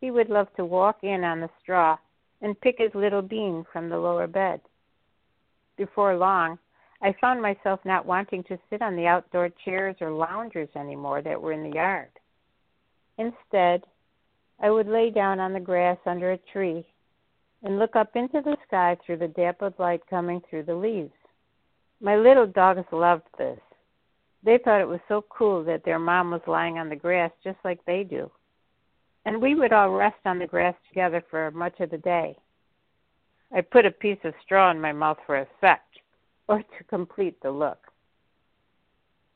he 0.00 0.10
would 0.10 0.30
love 0.30 0.48
to 0.56 0.64
walk 0.64 1.04
in 1.04 1.22
on 1.22 1.38
the 1.38 1.50
straw 1.62 1.96
and 2.40 2.60
pick 2.60 2.78
his 2.78 2.92
little 2.96 3.22
bean 3.22 3.64
from 3.72 3.88
the 3.88 3.98
lower 3.98 4.26
bed. 4.26 4.62
Before 5.76 6.16
long, 6.16 6.58
I 7.02 7.14
found 7.20 7.40
myself 7.40 7.78
not 7.84 8.04
wanting 8.04 8.42
to 8.48 8.58
sit 8.68 8.82
on 8.82 8.96
the 8.96 9.06
outdoor 9.06 9.50
chairs 9.64 9.94
or 10.00 10.10
loungers 10.10 10.70
anymore 10.74 11.22
that 11.22 11.40
were 11.40 11.52
in 11.52 11.62
the 11.62 11.76
yard. 11.76 12.08
Instead, 13.16 13.84
I 14.60 14.70
would 14.70 14.88
lay 14.88 15.10
down 15.10 15.40
on 15.40 15.52
the 15.52 15.60
grass 15.60 15.98
under 16.06 16.32
a 16.32 16.38
tree 16.52 16.86
and 17.62 17.78
look 17.78 17.96
up 17.96 18.16
into 18.16 18.40
the 18.40 18.56
sky 18.66 18.96
through 19.04 19.18
the 19.18 19.28
dappled 19.28 19.74
light 19.78 20.02
coming 20.08 20.40
through 20.48 20.64
the 20.64 20.74
leaves. 20.74 21.12
My 22.00 22.16
little 22.16 22.46
dogs 22.46 22.86
loved 22.90 23.26
this. 23.38 23.60
They 24.44 24.58
thought 24.58 24.80
it 24.80 24.88
was 24.88 25.00
so 25.08 25.24
cool 25.28 25.62
that 25.64 25.84
their 25.84 26.00
mom 26.00 26.32
was 26.32 26.40
lying 26.46 26.78
on 26.78 26.88
the 26.88 26.96
grass 26.96 27.30
just 27.44 27.58
like 27.64 27.84
they 27.84 28.02
do. 28.02 28.30
And 29.24 29.40
we 29.40 29.54
would 29.54 29.72
all 29.72 29.90
rest 29.90 30.16
on 30.24 30.40
the 30.40 30.46
grass 30.48 30.74
together 30.88 31.22
for 31.30 31.50
much 31.52 31.78
of 31.78 31.90
the 31.90 31.98
day. 31.98 32.36
I 33.54 33.60
put 33.60 33.86
a 33.86 33.90
piece 33.90 34.18
of 34.24 34.34
straw 34.44 34.70
in 34.70 34.80
my 34.80 34.92
mouth 34.92 35.18
for 35.26 35.38
effect 35.38 35.98
or 36.48 36.58
to 36.58 36.84
complete 36.88 37.40
the 37.40 37.50
look. 37.50 37.78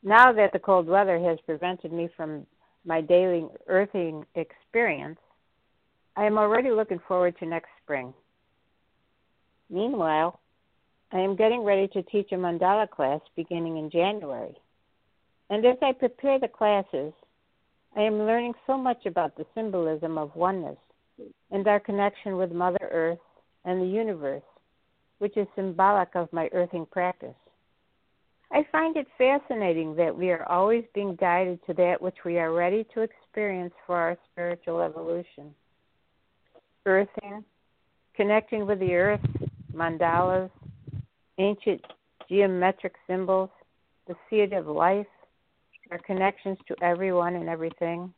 Now 0.03 0.33
that 0.33 0.51
the 0.51 0.59
cold 0.59 0.87
weather 0.87 1.19
has 1.19 1.39
prevented 1.45 1.93
me 1.93 2.09
from 2.17 2.45
my 2.87 3.01
daily 3.01 3.45
earthing 3.67 4.25
experience, 4.35 5.19
I 6.15 6.25
am 6.25 6.37
already 6.37 6.71
looking 6.71 7.01
forward 7.07 7.37
to 7.39 7.45
next 7.45 7.69
spring. 7.83 8.13
Meanwhile, 9.69 10.39
I 11.11 11.19
am 11.19 11.35
getting 11.35 11.63
ready 11.63 11.89
to 11.89 12.01
teach 12.03 12.31
a 12.31 12.35
mandala 12.35 12.89
class 12.89 13.19
beginning 13.35 13.77
in 13.77 13.89
January. 13.89 14.55
And 15.49 15.65
as 15.65 15.77
I 15.81 15.91
prepare 15.91 16.39
the 16.39 16.47
classes, 16.47 17.13
I 17.95 18.01
am 18.01 18.19
learning 18.19 18.53
so 18.65 18.77
much 18.77 19.05
about 19.05 19.35
the 19.35 19.45
symbolism 19.53 20.17
of 20.17 20.35
oneness 20.35 20.77
and 21.51 21.67
our 21.67 21.79
connection 21.79 22.37
with 22.37 22.51
Mother 22.51 22.89
Earth 22.89 23.19
and 23.65 23.81
the 23.81 23.85
universe, 23.85 24.43
which 25.19 25.35
is 25.35 25.47
symbolic 25.55 26.09
of 26.15 26.31
my 26.31 26.49
earthing 26.53 26.85
practice. 26.89 27.35
I 28.51 28.65
find 28.71 28.95
it 28.95 29.07
fascinating 29.17 29.95
that 29.97 30.15
we 30.15 30.31
are 30.31 30.45
always 30.49 30.85
being 30.93 31.15
guided 31.15 31.59
to 31.67 31.73
that 31.73 32.01
which 32.01 32.15
we 32.23 32.39
are 32.39 32.53
ready 32.53 32.85
to 32.93 33.01
experience 33.01 33.73
for 33.85 33.97
our 33.97 34.17
spiritual 34.31 34.81
evolution. 34.81 35.53
Earthing, 36.85 37.43
connecting 38.15 38.65
with 38.65 38.79
the 38.79 38.93
earth, 38.93 39.21
mandalas, 39.73 40.49
ancient 41.37 41.81
geometric 42.29 42.95
symbols, 43.05 43.49
the 44.07 44.15
seed 44.29 44.53
of 44.53 44.67
life, 44.67 45.05
our 45.91 45.99
connections 45.99 46.57
to 46.67 46.75
everyone 46.81 47.35
and 47.35 47.49
everything. 47.49 48.13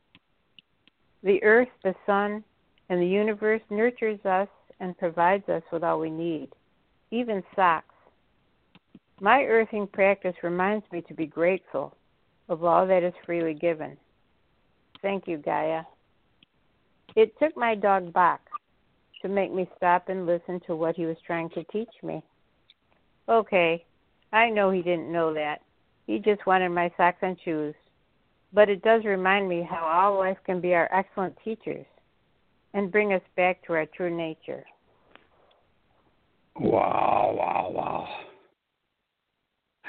The 1.24 1.44
earth, 1.44 1.70
the 1.84 1.96
sun, 2.06 2.44
and 2.90 3.02
the 3.02 3.08
universe 3.08 3.62
nurtures 3.70 4.24
us 4.26 4.48
and 4.80 4.98
provides 4.98 5.48
us 5.50 5.64
with 5.72 5.84
all 5.84 6.00
we 6.00 6.10
need, 6.10 6.50
even 7.12 7.44
socks. 7.56 7.89
My 9.22 9.44
earthing 9.44 9.88
practice 9.88 10.36
reminds 10.44 10.86
me 10.92 11.02
to 11.02 11.14
be 11.14 11.26
grateful 11.26 11.96
of 12.48 12.64
all 12.64 12.88
that 12.88 13.04
is 13.04 13.14
freely 13.26 13.54
given. 13.54 13.98
Thank 15.02 15.28
you, 15.28 15.38
Gaia. 15.38 15.84
It 17.16 17.34
took 17.38 17.56
my 17.58 17.76
dog 17.76 18.14
Bach 18.14 18.40
to 19.22 19.28
make 19.28 19.54
me 19.54 19.70
stop 19.76 20.08
and 20.08 20.26
listen 20.26 20.62
to 20.68 20.76
what 20.76 20.96
he 20.96 21.06
was 21.06 21.18
trying 21.26 21.50
to 21.52 21.64
teach 21.66 21.90
me. 22.02 22.24
Okay, 23.28 23.86
I 24.32 24.50
know 24.50 24.72
he 24.72 24.82
didn't 24.82 25.12
know 25.12 25.34
that. 25.34 25.62
He 26.08 26.20
just 26.20 26.46
wanted 26.46 26.70
my 26.70 26.92
socks 26.98 27.20
and 27.22 27.38
shoes. 27.44 27.76
But 28.54 28.70
it 28.70 28.82
does 28.82 29.04
remind 29.06 29.48
me 29.48 29.68
how 29.70 29.84
all 29.86 30.18
life 30.18 30.38
can 30.46 30.60
be 30.62 30.74
our 30.74 30.90
excellent 30.92 31.36
teachers 31.44 31.86
and 32.74 32.92
bring 32.92 33.14
us 33.14 33.22
back 33.36 33.64
to 33.66 33.74
our 33.74 33.86
true 33.86 34.16
nature. 34.16 34.64
Wow, 36.56 37.36
wow, 37.38 37.72
wow. 37.74 38.08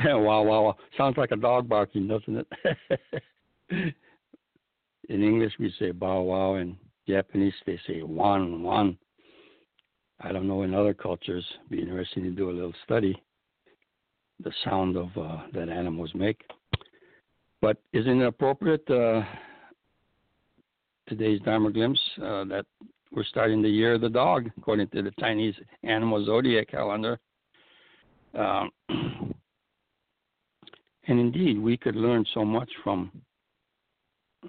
wow, 0.05 0.43
wow, 0.43 0.63
wow. 0.63 0.77
Sounds 0.97 1.17
like 1.17 1.31
a 1.33 1.37
dog 1.37 1.69
barking, 1.69 2.09
doesn't 2.09 2.37
it? 2.37 2.49
in 5.09 5.23
English, 5.23 5.53
we 5.59 5.73
say 5.79 5.91
bow 5.91 6.23
wow. 6.23 6.55
In 6.55 6.77
Japanese, 7.09 7.55
they 7.67 7.79
say 7.87 8.03
wan, 8.03 8.63
wan. 8.63 8.97
I 10.21 10.33
don't 10.33 10.49
know 10.49 10.63
in 10.63 10.75
other 10.75 10.95
cultures. 10.95 11.45
Be 11.71 11.81
interesting 11.81 12.25
to 12.25 12.31
do 12.31 12.51
a 12.51 12.53
little 12.53 12.75
study 12.85 13.21
the 14.43 14.53
sound 14.65 14.97
of 14.97 15.09
uh, 15.17 15.39
that 15.53 15.69
animals 15.69 16.11
make. 16.15 16.43
But 17.61 17.77
isn't 17.93 18.23
it 18.23 18.27
appropriate 18.27 18.89
uh, 18.91 19.23
today's 21.09 21.41
Dharma 21.41 21.71
glimpse 21.71 22.01
uh, 22.19 22.45
that 22.45 22.65
we're 23.13 23.25
starting 23.25 23.61
the 23.61 23.69
year 23.69 23.95
of 23.95 24.01
the 24.01 24.09
dog 24.09 24.51
according 24.57 24.89
to 24.89 25.03
the 25.03 25.13
Chinese 25.19 25.55
animal 25.83 26.25
zodiac 26.25 26.69
calendar? 26.69 27.19
Um, 28.35 28.71
and 31.07 31.19
indeed, 31.19 31.59
we 31.59 31.77
could 31.77 31.97
learn 31.97 32.25
so 32.35 32.45
much 32.45 32.71
from 32.83 33.11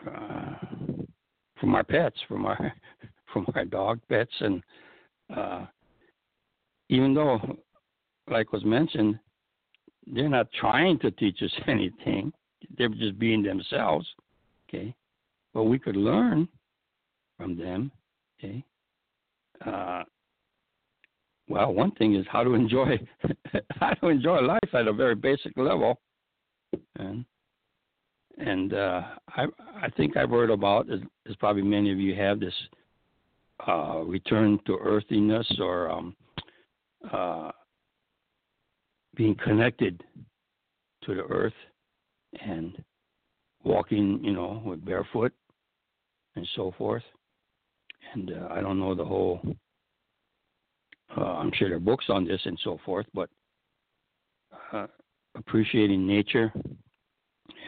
uh, 0.08 0.54
from 1.60 1.76
our 1.76 1.84
pets, 1.84 2.18
from 2.28 2.46
our 2.46 2.74
from 3.34 3.46
our 3.56 3.66
dog 3.66 4.00
pets, 4.10 4.34
and 4.40 4.62
uh, 5.36 5.66
even 6.90 7.14
though, 7.14 7.40
like 8.30 8.52
was 8.52 8.66
mentioned, 8.66 9.18
they're 10.08 10.30
not 10.30 10.52
trying 10.60 11.00
to 11.00 11.12
teach 11.12 11.42
us 11.42 11.52
anything. 11.68 12.34
They're 12.78 12.90
just 12.90 13.18
being 13.18 13.42
themselves. 13.42 14.08
Okay. 14.70 14.94
But 15.54 15.64
we 15.64 15.80
could 15.80 15.96
learn 15.96 16.48
from 17.38 17.58
them. 17.58 17.92
Okay. 18.40 18.64
Uh, 19.66 20.04
well, 21.48 21.74
one 21.74 21.92
thing 21.92 22.16
is 22.16 22.26
how 22.30 22.44
to 22.44 22.54
enjoy 22.54 23.00
how 23.80 23.90
to 23.96 24.08
enjoy 24.08 24.40
life 24.40 24.74
at 24.74 24.88
a 24.88 24.94
very 24.94 25.16
basic 25.16 25.58
level, 25.58 26.00
and 26.98 27.26
and 28.38 28.74
uh, 28.74 29.02
I 29.30 29.46
I 29.82 29.90
think 29.98 30.18
I've 30.18 30.30
heard 30.30 30.50
about 30.50 30.90
as, 30.92 31.00
as 31.30 31.36
probably 31.36 31.64
many 31.64 31.92
of 31.92 32.00
you 32.00 32.16
have 32.16 32.40
this 32.40 32.54
uh, 33.68 34.02
return 34.06 34.60
to 34.66 34.78
earthiness 34.78 35.48
or 35.60 35.90
um, 35.92 36.16
uh, 37.12 37.52
being 39.16 39.36
connected 39.36 40.02
to 41.04 41.16
the 41.16 41.24
earth 41.24 41.54
and 42.46 42.82
walking, 43.64 44.20
you 44.24 44.34
know, 44.34 44.62
with 44.66 44.84
barefoot 44.84 45.34
and 46.36 46.48
so 46.56 46.74
forth. 46.78 47.04
And 48.14 48.32
uh, 48.32 48.48
I 48.50 48.62
don't 48.62 48.80
know 48.80 48.96
the 48.96 49.06
whole. 49.06 49.42
Uh, 51.16 51.22
I'm 51.22 51.52
sure 51.54 51.68
there 51.68 51.78
are 51.78 51.82
books 51.82 52.06
on 52.10 52.26
this 52.26 52.42
and 52.46 52.58
so 52.64 52.80
forth, 52.86 53.06
but 53.14 53.30
uh, 54.72 54.88
appreciating 55.36 56.06
nature 56.06 56.54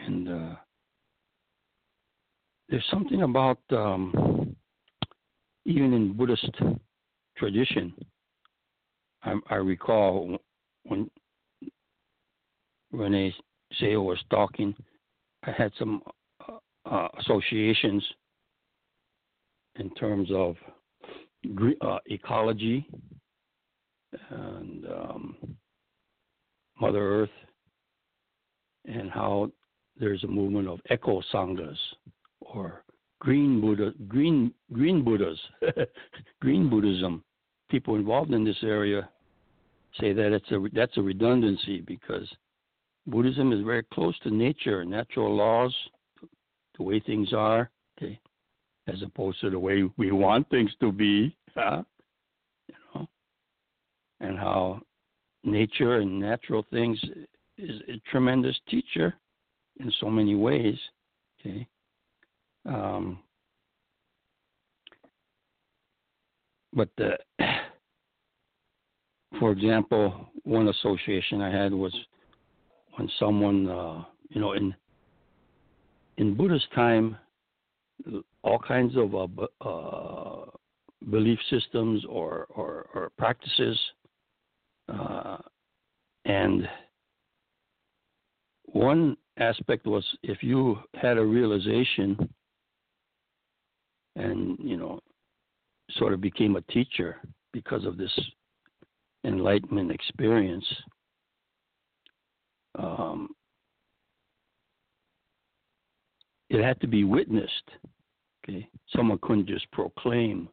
and 0.06 0.28
uh, 0.28 0.54
there's 2.68 2.84
something 2.90 3.22
about 3.22 3.58
um, 3.70 4.54
even 5.64 5.92
in 5.92 6.12
Buddhist 6.12 6.50
tradition. 7.36 7.92
I, 9.22 9.34
I 9.50 9.54
recall 9.56 10.38
when 10.84 11.10
Renee 12.92 13.34
Sale 13.80 14.04
was 14.04 14.18
talking, 14.30 14.74
I 15.42 15.50
had 15.50 15.72
some 15.78 16.02
uh, 16.48 16.88
uh, 16.88 17.08
associations 17.20 18.04
in 19.76 19.90
terms 19.90 20.28
of 20.32 20.56
uh, 21.80 21.98
ecology 22.06 22.86
and 24.30 24.86
um, 24.86 25.36
Mother 26.80 27.22
Earth, 27.22 27.30
and 28.86 29.10
how 29.10 29.50
there's 29.98 30.24
a 30.24 30.28
movement 30.28 30.68
of 30.68 30.80
eco 30.90 31.22
sanghas 31.32 31.78
or 32.40 32.84
green 33.20 33.60
Buddha, 33.60 33.92
green 34.06 34.52
green 34.72 35.02
Buddhas, 35.02 35.38
green 36.40 36.68
Buddhism. 36.68 37.22
People 37.70 37.96
involved 37.96 38.32
in 38.32 38.44
this 38.44 38.62
area 38.62 39.08
say 40.00 40.12
that 40.12 40.32
it's 40.32 40.50
a 40.50 40.60
that's 40.72 40.96
a 40.96 41.02
redundancy 41.02 41.80
because 41.80 42.28
Buddhism 43.06 43.52
is 43.52 43.64
very 43.64 43.82
close 43.92 44.18
to 44.20 44.30
nature, 44.30 44.84
natural 44.84 45.34
laws, 45.34 45.74
the 46.76 46.82
way 46.82 47.00
things 47.00 47.32
are, 47.32 47.70
okay, 47.98 48.18
as 48.86 49.02
opposed 49.02 49.40
to 49.40 49.50
the 49.50 49.58
way 49.58 49.84
we 49.96 50.10
want 50.10 50.48
things 50.50 50.70
to 50.80 50.90
be, 50.90 51.36
huh? 51.54 51.82
you 52.68 52.74
know, 52.94 53.08
and 54.20 54.38
how 54.38 54.80
nature 55.44 55.96
and 55.96 56.18
natural 56.18 56.64
things 56.70 56.98
is 57.58 57.80
a 57.88 58.00
tremendous 58.10 58.56
teacher 58.68 59.14
in 59.80 59.92
so 60.00 60.08
many 60.08 60.34
ways, 60.34 60.76
okay. 61.40 61.66
Um, 62.66 63.18
but 66.72 66.88
the, 66.96 67.16
for 69.40 69.52
example, 69.52 70.28
one 70.44 70.68
association 70.68 71.40
I 71.40 71.50
had 71.50 71.72
was 71.72 71.94
when 72.96 73.08
someone, 73.18 73.68
uh, 73.68 74.04
you 74.30 74.40
know, 74.40 74.52
in 74.52 74.74
in 76.16 76.34
Buddha's 76.36 76.64
time, 76.74 77.16
all 78.42 78.58
kinds 78.58 78.94
of 78.96 79.14
uh, 79.14 79.68
uh, 79.68 80.44
belief 81.10 81.38
systems 81.50 82.04
or 82.08 82.46
or, 82.50 82.86
or 82.94 83.10
practices, 83.18 83.78
uh, 84.88 85.38
and 86.24 86.68
one 88.74 89.16
aspect 89.38 89.86
was 89.86 90.04
if 90.22 90.42
you 90.42 90.78
had 90.94 91.16
a 91.16 91.24
realization 91.24 92.28
and 94.16 94.56
you 94.60 94.76
know 94.76 95.00
sort 95.92 96.12
of 96.12 96.20
became 96.20 96.56
a 96.56 96.60
teacher 96.62 97.16
because 97.52 97.84
of 97.84 97.96
this 97.96 98.12
enlightenment 99.24 99.90
experience 99.90 100.64
um, 102.78 103.28
it 106.50 106.62
had 106.62 106.80
to 106.80 106.86
be 106.86 107.04
witnessed. 107.04 107.70
Okay, 108.44 108.68
someone 108.94 109.18
couldn't 109.22 109.46
just 109.46 109.70
proclaim. 109.70 110.48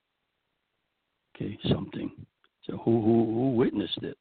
Okay, 1.35 1.57
something. 1.69 2.11
So 2.65 2.77
who 2.77 3.01
who 3.01 3.25
who 3.25 3.51
witnessed 3.55 4.03
it? 4.03 4.17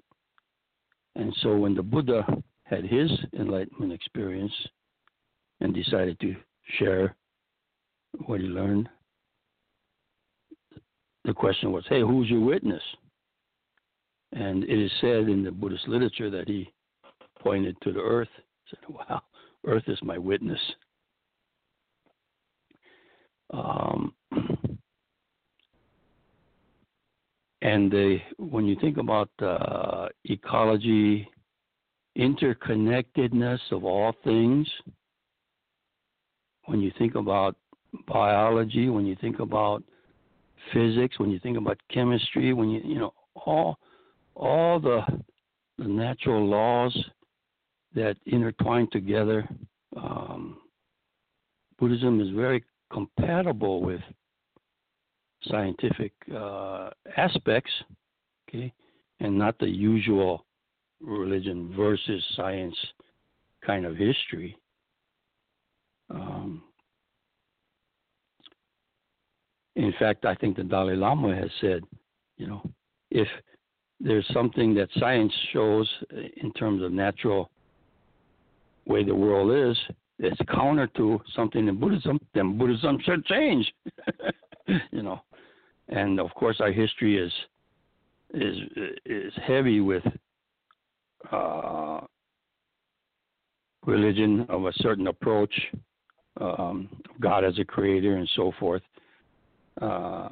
And 1.16 1.34
so 1.42 1.56
when 1.56 1.74
the 1.74 1.82
Buddha 1.82 2.24
had 2.70 2.84
his 2.84 3.10
enlightenment 3.36 3.92
experience 3.92 4.52
and 5.60 5.74
decided 5.74 6.18
to 6.20 6.34
share 6.78 7.16
what 8.26 8.40
he 8.40 8.46
learned, 8.46 8.88
the 11.24 11.34
question 11.34 11.72
was, 11.72 11.84
hey, 11.88 12.00
who's 12.00 12.30
your 12.30 12.40
witness? 12.40 12.82
And 14.32 14.62
it 14.64 14.78
is 14.78 14.90
said 15.00 15.28
in 15.28 15.42
the 15.42 15.50
Buddhist 15.50 15.88
literature 15.88 16.30
that 16.30 16.48
he 16.48 16.72
pointed 17.40 17.76
to 17.82 17.92
the 17.92 18.00
earth, 18.00 18.28
said, 18.68 18.78
Wow, 18.88 19.22
earth 19.66 19.82
is 19.88 19.98
my 20.02 20.16
witness. 20.16 20.60
Um, 23.52 24.14
and 27.62 27.90
they, 27.90 28.22
when 28.38 28.66
you 28.66 28.76
think 28.80 28.98
about 28.98 29.30
uh, 29.42 30.06
ecology, 30.24 31.28
interconnectedness 32.16 33.60
of 33.70 33.84
all 33.84 34.12
things, 34.24 34.68
when 36.66 36.80
you 36.80 36.92
think 36.98 37.14
about 37.14 37.56
biology, 38.06 38.88
when 38.88 39.06
you 39.06 39.16
think 39.20 39.40
about 39.40 39.82
physics, 40.72 41.18
when 41.18 41.30
you 41.30 41.38
think 41.38 41.56
about 41.56 41.78
chemistry, 41.92 42.52
when 42.52 42.70
you 42.70 42.80
you 42.84 42.98
know 42.98 43.12
all 43.34 43.78
all 44.34 44.78
the 44.80 45.00
the 45.78 45.88
natural 45.88 46.46
laws 46.46 46.96
that 47.94 48.16
intertwine 48.26 48.88
together, 48.92 49.48
um, 49.96 50.58
Buddhism 51.78 52.20
is 52.20 52.28
very 52.30 52.62
compatible 52.92 53.82
with 53.82 54.00
scientific 55.44 56.12
uh, 56.34 56.90
aspects, 57.16 57.72
okay, 58.48 58.72
and 59.20 59.36
not 59.36 59.58
the 59.58 59.68
usual 59.68 60.44
religion 61.00 61.72
versus 61.76 62.22
science 62.36 62.76
kind 63.64 63.84
of 63.84 63.96
history. 63.96 64.56
Um, 66.10 66.62
in 69.76 69.92
fact, 69.98 70.24
I 70.24 70.34
think 70.34 70.56
the 70.56 70.64
Dalai 70.64 70.96
Lama 70.96 71.34
has 71.34 71.50
said, 71.60 71.82
you 72.36 72.46
know, 72.46 72.62
if 73.10 73.28
there's 74.00 74.26
something 74.32 74.74
that 74.74 74.88
science 74.98 75.32
shows 75.52 75.88
in 76.36 76.52
terms 76.54 76.82
of 76.82 76.92
natural 76.92 77.50
way 78.86 79.04
the 79.04 79.14
world 79.14 79.70
is, 79.70 79.76
it's 80.18 80.40
counter 80.52 80.86
to 80.96 81.20
something 81.34 81.68
in 81.68 81.78
Buddhism, 81.78 82.18
then 82.34 82.58
Buddhism 82.58 82.98
should 83.04 83.24
change. 83.26 83.72
you 84.90 85.02
know, 85.02 85.20
and 85.88 86.20
of 86.20 86.32
course 86.34 86.56
our 86.60 86.72
history 86.72 87.18
is 87.18 87.32
is 88.34 88.56
is 89.06 89.32
heavy 89.46 89.80
with 89.80 90.04
uh, 91.32 92.00
religion 93.86 94.46
of 94.48 94.66
a 94.66 94.72
certain 94.76 95.06
approach, 95.06 95.52
um, 96.40 96.88
God 97.20 97.44
as 97.44 97.58
a 97.58 97.64
creator, 97.64 98.16
and 98.16 98.28
so 98.36 98.52
forth, 98.58 98.82
uh, 99.80 100.30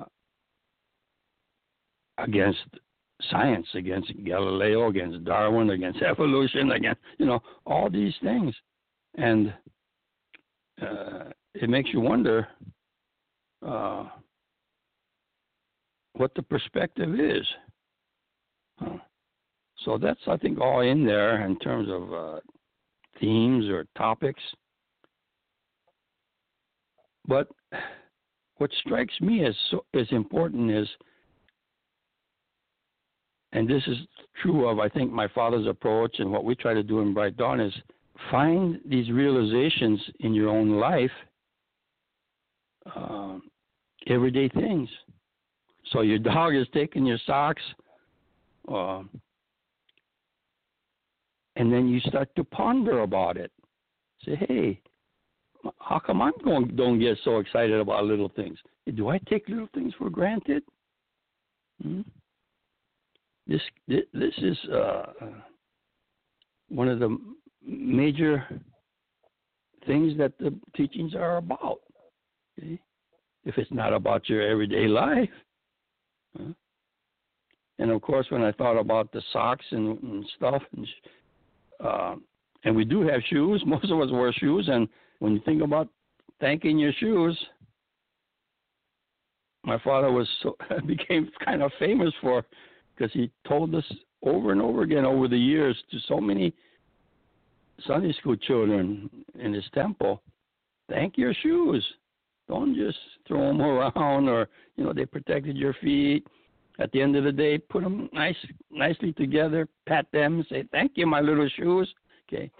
against 2.19 2.59
science, 3.31 3.67
against 3.75 4.13
Galileo, 4.25 4.89
against 4.89 5.25
Darwin, 5.25 5.71
against 5.71 6.03
evolution, 6.03 6.73
against 6.73 7.01
you 7.19 7.27
know 7.27 7.41
all 7.67 7.91
these 7.91 8.15
things, 8.23 8.55
and 9.17 9.53
uh, 10.83 11.25
it 11.55 11.69
makes 11.69 11.91
you 11.93 12.01
wonder 12.01 12.47
uh, 13.67 14.05
what 16.15 16.33
the 16.35 16.43
perspective 16.43 17.19
is. 17.19 17.47
Huh. 18.79 18.99
So 19.85 19.97
that's 19.97 20.21
I 20.27 20.37
think 20.37 20.61
all 20.61 20.81
in 20.81 21.05
there 21.05 21.45
in 21.47 21.59
terms 21.59 21.89
of 21.91 22.13
uh, 22.13 22.41
themes 23.21 23.67
or 23.69 23.87
topics. 23.97 24.43
But 27.27 27.49
what 28.57 28.71
strikes 28.81 29.15
me 29.21 29.45
as 29.45 29.55
so, 29.71 29.85
as 29.95 30.07
important 30.11 30.71
is 30.71 30.89
and 33.53 33.69
this 33.69 33.83
is 33.87 33.97
true 34.43 34.69
of 34.69 34.79
I 34.79 34.89
think 34.89 35.13
my 35.13 35.29
father's 35.29 35.67
approach 35.67 36.17
and 36.19 36.31
what 36.31 36.45
we 36.45 36.55
try 36.55 36.75
to 36.75 36.83
do 36.83 37.01
in 37.01 37.15
Bright 37.15 37.37
Dawn 37.37 37.61
is 37.61 37.73
find 38.31 38.79
these 38.85 39.11
realizations 39.11 40.01
in 40.21 40.35
your 40.35 40.49
own 40.49 40.79
life, 40.79 41.11
uh, 42.95 43.39
everyday 44.07 44.49
things. 44.49 44.89
So 45.93 46.03
your 46.03 46.19
dog 46.35 46.55
is 46.55 46.67
taking 46.75 47.07
your 47.07 47.19
socks, 47.27 47.63
uh, 48.73 49.03
and 51.59 51.73
then 51.73 51.89
you 51.89 52.01
start 52.01 52.35
to 52.37 52.45
ponder 52.45 53.01
about 53.01 53.37
it. 53.37 53.51
Say, 54.25 54.37
hey, 54.37 54.81
how 55.81 55.99
come 55.99 56.23
I'm 56.23 56.33
going 56.45 56.77
don't 56.77 57.01
get 57.01 57.19
so 57.25 57.39
excited 57.39 57.79
about 57.79 58.05
little 58.05 58.31
things? 58.35 58.57
Do 58.95 59.09
I 59.09 59.19
take 59.29 59.49
little 59.49 59.69
things 59.75 59.93
for 59.99 60.09
granted? 60.09 60.63
Hmm? 61.83 62.03
This 63.47 63.61
this 63.87 64.35
is 64.39 64.57
uh, 64.73 65.07
one 66.69 66.89
of 66.89 67.01
the 67.01 67.19
major 67.67 68.47
things 69.87 70.17
that 70.19 70.39
the 70.39 70.55
teachings 70.77 71.15
are 71.15 71.39
about. 71.39 71.81
If 72.57 73.57
it's 73.57 73.71
not 73.73 73.93
about 73.93 74.29
your 74.29 74.43
everyday 74.43 74.87
life. 74.87 75.31
Huh? 76.37 76.53
And 77.79 77.91
of 77.91 78.03
course, 78.03 78.27
when 78.31 78.43
I 78.43 78.53
thought 78.53 78.79
about 78.79 79.13
the 79.13 79.23
socks 79.33 79.65
and, 79.71 80.03
and 80.03 80.27
stuff, 80.37 80.63
and, 80.77 80.87
uh, 81.81 82.17
and 82.65 82.75
we 82.75 82.85
do 82.85 83.03
have 83.03 83.21
shoes, 83.29 83.63
most 83.67 83.91
of 83.91 84.01
us 84.01 84.11
wear 84.11 84.33
shoes, 84.33 84.69
and 84.71 84.89
when 85.19 85.33
you 85.33 85.41
think 85.45 85.63
about 85.63 85.89
thanking 86.41 86.79
your 86.79 86.93
shoes, 86.93 87.39
my 89.65 89.79
father 89.81 90.11
was 90.11 90.29
so, 90.43 90.57
became 90.87 91.31
kind 91.45 91.63
of 91.63 91.71
famous 91.79 92.13
for 92.21 92.45
because 92.97 93.13
he 93.13 93.31
told 93.47 93.75
us 93.75 93.85
over 94.25 94.53
and 94.53 94.61
over 94.61 94.83
again 94.83 95.05
over 95.05 95.29
the 95.29 95.39
years 95.39 95.77
to 95.91 95.99
so 96.09 96.21
many 96.21 96.53
Sunday 97.87 98.13
school 98.15 98.37
children 98.37 99.09
in 99.39 99.53
his 99.53 99.65
temple, 99.73 100.23
thank 100.89 101.17
your 101.17 101.33
shoes. 101.35 101.87
Don't 102.49 102.75
just 102.75 102.99
throw 103.27 103.49
them 103.49 103.61
around 103.63 104.29
or, 104.29 104.49
you 104.77 104.85
know, 104.85 104.93
they 104.93 105.05
protected 105.05 105.57
your 105.57 105.75
feet. 105.75 106.27
At 106.81 106.93
the 106.93 107.03
end 107.03 107.17
of 107.17 107.25
the 107.25 107.33
day, 107.33 107.59
put 107.59 107.83
them 107.83 108.09
nice, 108.13 108.37
nicely 108.71 109.13
together, 109.13 109.69
pat 109.87 110.07
them, 110.13 110.45
say, 110.49 110.65
thank 110.71 110.93
you, 110.95 111.07
my 111.07 111.21
little 111.21 111.49
shoes. 111.57 111.93
Okay. 112.29 112.51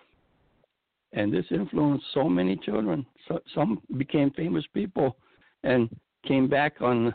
And 1.13 1.33
this 1.33 1.45
influenced 1.51 2.05
so 2.13 2.29
many 2.29 2.57
children. 2.57 3.07
So, 3.29 3.41
some 3.55 3.81
became 3.97 4.31
famous 4.33 4.65
people 4.75 5.17
and 5.63 5.89
came 6.27 6.49
back 6.49 6.81
on 6.81 7.13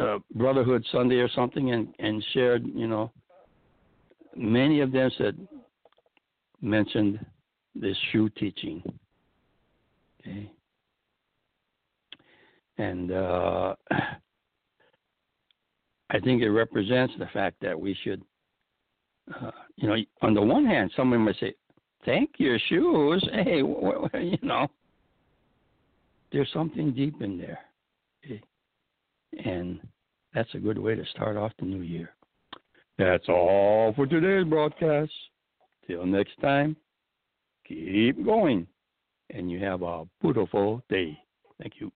uh, 0.00 0.18
Brotherhood 0.34 0.84
Sunday 0.90 1.16
or 1.16 1.28
something 1.28 1.72
and, 1.72 1.94
and 1.98 2.24
shared, 2.32 2.66
you 2.66 2.88
know, 2.88 3.12
many 4.34 4.80
of 4.80 4.90
them 4.90 5.10
said, 5.18 5.36
mentioned 6.62 7.24
this 7.74 7.96
shoe 8.10 8.28
teaching. 8.30 8.82
Okay. 10.20 10.50
And 12.78 13.12
uh, 13.12 13.74
I 16.12 16.20
think 16.20 16.42
it 16.42 16.50
represents 16.50 17.14
the 17.18 17.26
fact 17.32 17.56
that 17.62 17.78
we 17.78 17.96
should, 18.04 18.22
uh, 19.34 19.50
you 19.76 19.88
know, 19.88 19.96
on 20.20 20.34
the 20.34 20.42
one 20.42 20.66
hand, 20.66 20.92
someone 20.94 21.20
might 21.20 21.36
say, 21.40 21.54
"Thank 22.04 22.38
your 22.38 22.58
shoes." 22.68 23.26
Hey, 23.32 23.58
you 23.58 24.38
know, 24.42 24.68
there's 26.30 26.52
something 26.52 26.92
deep 26.92 27.20
in 27.22 27.38
there, 27.38 27.60
okay? 28.24 28.42
and 29.44 29.80
that's 30.34 30.54
a 30.54 30.58
good 30.58 30.78
way 30.78 30.94
to 30.94 31.04
start 31.06 31.36
off 31.36 31.52
the 31.58 31.64
new 31.64 31.80
year. 31.82 32.14
That's 32.98 33.28
all 33.28 33.92
for 33.94 34.06
today's 34.06 34.48
broadcast. 34.48 35.12
Till 35.86 36.06
next 36.06 36.38
time, 36.40 36.76
keep 37.66 38.24
going, 38.24 38.66
and 39.30 39.50
you 39.50 39.58
have 39.60 39.82
a 39.82 40.04
beautiful 40.20 40.82
day. 40.88 41.18
Thank 41.58 41.80
you. 41.80 41.90